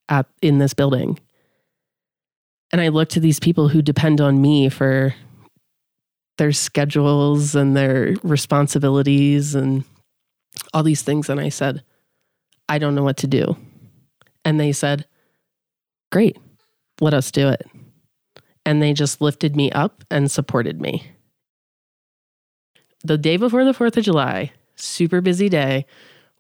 at 0.09 0.27
in 0.43 0.59
this 0.59 0.75
building. 0.75 1.19
And 2.73 2.81
I 2.81 2.89
look 2.89 3.09
to 3.11 3.21
these 3.21 3.39
people 3.39 3.69
who 3.69 3.83
depend 3.83 4.21
on 4.21 4.41
me 4.41 4.69
for 4.69 5.15
their 6.39 6.53
schedules 6.53 7.55
and 7.55 7.77
their 7.77 8.17
responsibilities 8.23 9.55
and 9.55 9.85
all 10.73 10.83
these 10.83 11.03
things. 11.03 11.29
And 11.29 11.39
I 11.39 11.51
said, 11.51 11.85
I 12.69 12.79
don't 12.79 12.95
know 12.95 13.05
what 13.05 13.19
to 13.19 13.27
do. 13.27 13.57
And 14.45 14.59
they 14.59 14.73
said, 14.73 15.07
Great, 16.11 16.39
let 17.01 17.15
us 17.15 17.31
do 17.31 17.49
it. 17.49 17.67
And 18.67 18.83
they 18.83 18.93
just 18.93 19.21
lifted 19.21 19.57
me 19.57 19.71
up 19.73 20.05
and 20.11 20.31
supported 20.31 20.81
me 20.81 21.14
the 23.05 23.19
day 23.19 23.37
before 23.37 23.65
the 23.65 23.73
4th 23.73 23.97
of 23.99 24.05
July, 24.05 24.51
super 24.77 25.21
busy 25.21 25.49
day, 25.49 25.85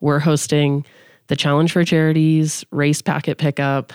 we're 0.00 0.18
hosting 0.18 0.84
the 1.26 1.36
Challenge 1.36 1.70
for 1.70 1.84
Charities, 1.84 2.64
race 2.70 3.02
packet 3.02 3.38
pickup, 3.38 3.92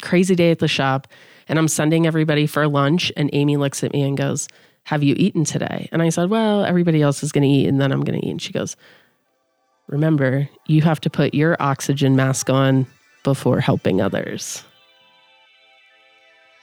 crazy 0.00 0.34
day 0.34 0.50
at 0.50 0.60
the 0.60 0.68
shop. 0.68 1.08
And 1.48 1.58
I'm 1.58 1.68
sending 1.68 2.06
everybody 2.06 2.46
for 2.46 2.66
lunch. 2.68 3.12
And 3.16 3.28
Amy 3.32 3.56
looks 3.56 3.84
at 3.84 3.92
me 3.92 4.02
and 4.02 4.16
goes, 4.16 4.48
Have 4.84 5.02
you 5.02 5.14
eaten 5.18 5.44
today? 5.44 5.88
And 5.92 6.00
I 6.00 6.08
said, 6.08 6.30
Well, 6.30 6.64
everybody 6.64 7.02
else 7.02 7.22
is 7.22 7.32
going 7.32 7.42
to 7.42 7.48
eat 7.48 7.66
and 7.68 7.80
then 7.80 7.92
I'm 7.92 8.02
going 8.02 8.20
to 8.20 8.26
eat. 8.26 8.30
And 8.30 8.42
she 8.42 8.52
goes, 8.52 8.76
Remember, 9.88 10.48
you 10.66 10.80
have 10.82 11.00
to 11.00 11.10
put 11.10 11.34
your 11.34 11.56
oxygen 11.60 12.16
mask 12.16 12.48
on 12.48 12.86
before 13.22 13.60
helping 13.60 14.00
others. 14.00 14.64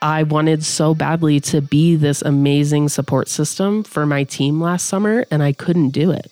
I 0.01 0.23
wanted 0.23 0.63
so 0.63 0.95
badly 0.95 1.39
to 1.41 1.61
be 1.61 1.95
this 1.95 2.23
amazing 2.23 2.89
support 2.89 3.27
system 3.29 3.83
for 3.83 4.05
my 4.07 4.23
team 4.23 4.59
last 4.59 4.87
summer, 4.87 5.25
and 5.29 5.43
I 5.43 5.53
couldn't 5.53 5.89
do 5.89 6.09
it. 6.09 6.31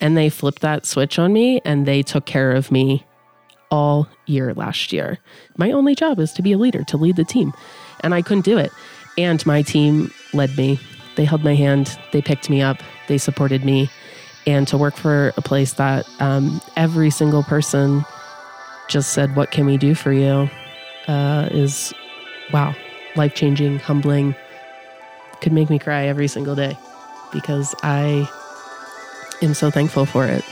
And 0.00 0.16
they 0.16 0.30
flipped 0.30 0.62
that 0.62 0.86
switch 0.86 1.18
on 1.18 1.32
me 1.32 1.60
and 1.64 1.86
they 1.86 2.02
took 2.02 2.24
care 2.24 2.50
of 2.52 2.72
me 2.72 3.04
all 3.70 4.08
year 4.26 4.52
last 4.54 4.92
year. 4.92 5.18
My 5.56 5.70
only 5.72 5.94
job 5.94 6.18
is 6.18 6.32
to 6.32 6.42
be 6.42 6.52
a 6.52 6.58
leader, 6.58 6.84
to 6.84 6.96
lead 6.96 7.16
the 7.16 7.24
team, 7.24 7.52
and 8.00 8.14
I 8.14 8.22
couldn't 8.22 8.44
do 8.44 8.58
it. 8.58 8.72
And 9.16 9.44
my 9.46 9.62
team 9.62 10.10
led 10.32 10.56
me. 10.56 10.80
They 11.16 11.24
held 11.24 11.44
my 11.44 11.54
hand, 11.54 11.98
they 12.12 12.22
picked 12.22 12.48
me 12.48 12.62
up, 12.62 12.78
they 13.06 13.18
supported 13.18 13.64
me. 13.64 13.90
And 14.46 14.66
to 14.68 14.78
work 14.78 14.96
for 14.96 15.32
a 15.36 15.42
place 15.42 15.74
that 15.74 16.08
um, 16.18 16.60
every 16.76 17.10
single 17.10 17.42
person 17.44 18.04
just 18.88 19.12
said, 19.12 19.36
What 19.36 19.50
can 19.50 19.66
we 19.66 19.76
do 19.76 19.94
for 19.94 20.12
you? 20.12 20.50
Uh, 21.06 21.48
is 21.52 21.92
wow, 22.52 22.74
life 23.16 23.34
changing, 23.34 23.78
humbling, 23.78 24.34
could 25.40 25.52
make 25.52 25.70
me 25.70 25.78
cry 25.78 26.06
every 26.06 26.28
single 26.28 26.54
day 26.54 26.76
because 27.32 27.74
I 27.82 28.28
am 29.42 29.54
so 29.54 29.70
thankful 29.70 30.06
for 30.06 30.26
it. 30.26 30.44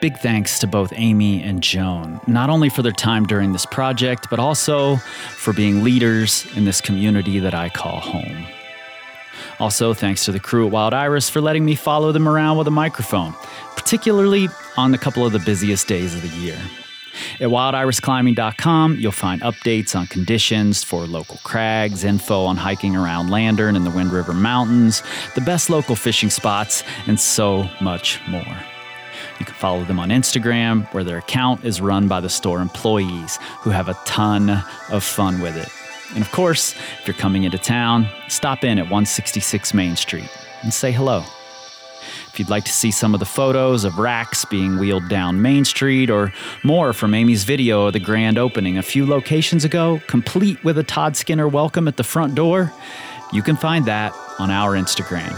Big 0.00 0.18
thanks 0.18 0.58
to 0.58 0.66
both 0.66 0.92
Amy 0.96 1.42
and 1.42 1.62
Joan, 1.62 2.20
not 2.26 2.50
only 2.50 2.68
for 2.68 2.82
their 2.82 2.92
time 2.92 3.24
during 3.24 3.52
this 3.52 3.64
project, 3.64 4.28
but 4.28 4.38
also 4.38 4.96
for 4.96 5.54
being 5.54 5.82
leaders 5.82 6.46
in 6.56 6.66
this 6.66 6.82
community 6.82 7.38
that 7.38 7.54
I 7.54 7.70
call 7.70 8.00
home. 8.00 8.46
Also, 9.58 9.94
thanks 9.94 10.26
to 10.26 10.32
the 10.32 10.40
crew 10.40 10.66
at 10.66 10.72
Wild 10.72 10.92
Iris 10.92 11.30
for 11.30 11.40
letting 11.40 11.64
me 11.64 11.74
follow 11.74 12.12
them 12.12 12.28
around 12.28 12.58
with 12.58 12.66
a 12.66 12.70
microphone, 12.70 13.34
particularly 13.76 14.48
on 14.76 14.92
a 14.92 14.98
couple 14.98 15.24
of 15.24 15.32
the 15.32 15.38
busiest 15.38 15.88
days 15.88 16.14
of 16.14 16.20
the 16.20 16.36
year. 16.36 16.58
At 17.40 17.48
wildirisclimbing.com, 17.48 18.96
you'll 18.98 19.12
find 19.12 19.40
updates 19.42 19.96
on 19.96 20.06
conditions 20.06 20.82
for 20.84 21.06
local 21.06 21.38
crags, 21.44 22.04
info 22.04 22.44
on 22.44 22.56
hiking 22.56 22.96
around 22.96 23.28
Landern 23.28 23.76
and 23.76 23.86
the 23.86 23.90
Wind 23.90 24.12
River 24.12 24.32
Mountains, 24.32 25.02
the 25.34 25.40
best 25.40 25.70
local 25.70 25.96
fishing 25.96 26.30
spots, 26.30 26.82
and 27.06 27.18
so 27.18 27.68
much 27.80 28.20
more. 28.28 28.56
You 29.38 29.46
can 29.46 29.54
follow 29.54 29.84
them 29.84 29.98
on 29.98 30.10
Instagram, 30.10 30.92
where 30.92 31.04
their 31.04 31.18
account 31.18 31.64
is 31.64 31.80
run 31.80 32.08
by 32.08 32.20
the 32.20 32.28
store 32.28 32.60
employees 32.60 33.38
who 33.60 33.70
have 33.70 33.88
a 33.88 33.98
ton 34.04 34.62
of 34.90 35.02
fun 35.02 35.40
with 35.40 35.56
it. 35.56 35.68
And 36.14 36.22
of 36.22 36.30
course, 36.30 36.74
if 37.00 37.08
you're 37.08 37.14
coming 37.14 37.44
into 37.44 37.58
town, 37.58 38.06
stop 38.28 38.62
in 38.62 38.78
at 38.78 38.84
166 38.84 39.74
Main 39.74 39.96
Street 39.96 40.30
and 40.62 40.72
say 40.72 40.92
hello. 40.92 41.24
If 42.34 42.40
you'd 42.40 42.50
like 42.50 42.64
to 42.64 42.72
see 42.72 42.90
some 42.90 43.14
of 43.14 43.20
the 43.20 43.26
photos 43.26 43.84
of 43.84 43.96
racks 43.96 44.44
being 44.44 44.76
wheeled 44.76 45.08
down 45.08 45.40
Main 45.40 45.64
Street 45.64 46.10
or 46.10 46.32
more 46.64 46.92
from 46.92 47.14
Amy's 47.14 47.44
video 47.44 47.86
of 47.86 47.92
the 47.92 48.00
grand 48.00 48.38
opening 48.38 48.76
a 48.76 48.82
few 48.82 49.06
locations 49.06 49.64
ago, 49.64 50.02
complete 50.08 50.64
with 50.64 50.76
a 50.76 50.82
Todd 50.82 51.16
Skinner 51.16 51.46
welcome 51.46 51.86
at 51.86 51.96
the 51.96 52.02
front 52.02 52.34
door, 52.34 52.72
you 53.32 53.40
can 53.40 53.54
find 53.54 53.84
that 53.84 54.12
on 54.40 54.50
our 54.50 54.72
Instagram. 54.72 55.32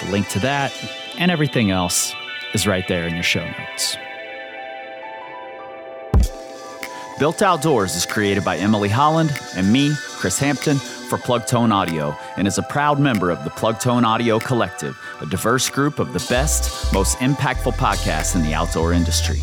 The 0.00 0.10
link 0.12 0.28
to 0.28 0.40
that 0.40 0.74
and 1.16 1.30
everything 1.30 1.70
else 1.70 2.12
is 2.52 2.66
right 2.66 2.86
there 2.86 3.06
in 3.06 3.14
your 3.14 3.22
show 3.22 3.46
notes. 3.58 3.96
Built 7.18 7.40
Outdoors 7.40 7.96
is 7.96 8.04
created 8.04 8.44
by 8.44 8.58
Emily 8.58 8.90
Holland 8.90 9.32
and 9.56 9.72
me, 9.72 9.94
Kris 10.18 10.38
Hampton 10.38 10.76
for 11.10 11.18
Plugtone 11.18 11.72
Audio 11.72 12.16
and 12.36 12.46
is 12.46 12.56
a 12.56 12.62
proud 12.62 13.00
member 13.00 13.30
of 13.30 13.42
the 13.42 13.50
Plugtone 13.50 14.04
Audio 14.04 14.38
Collective, 14.38 14.96
a 15.20 15.26
diverse 15.26 15.68
group 15.68 15.98
of 15.98 16.12
the 16.12 16.24
best, 16.30 16.94
most 16.94 17.18
impactful 17.18 17.72
podcasts 17.72 18.36
in 18.36 18.42
the 18.42 18.54
outdoor 18.54 18.92
industry. 18.92 19.40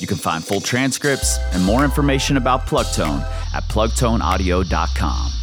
You 0.00 0.08
can 0.08 0.16
find 0.16 0.44
full 0.44 0.60
transcripts 0.60 1.38
and 1.52 1.64
more 1.64 1.84
information 1.84 2.36
about 2.36 2.66
Plugtone 2.66 3.22
at 3.54 3.62
plugtoneaudio.com. 3.68 5.39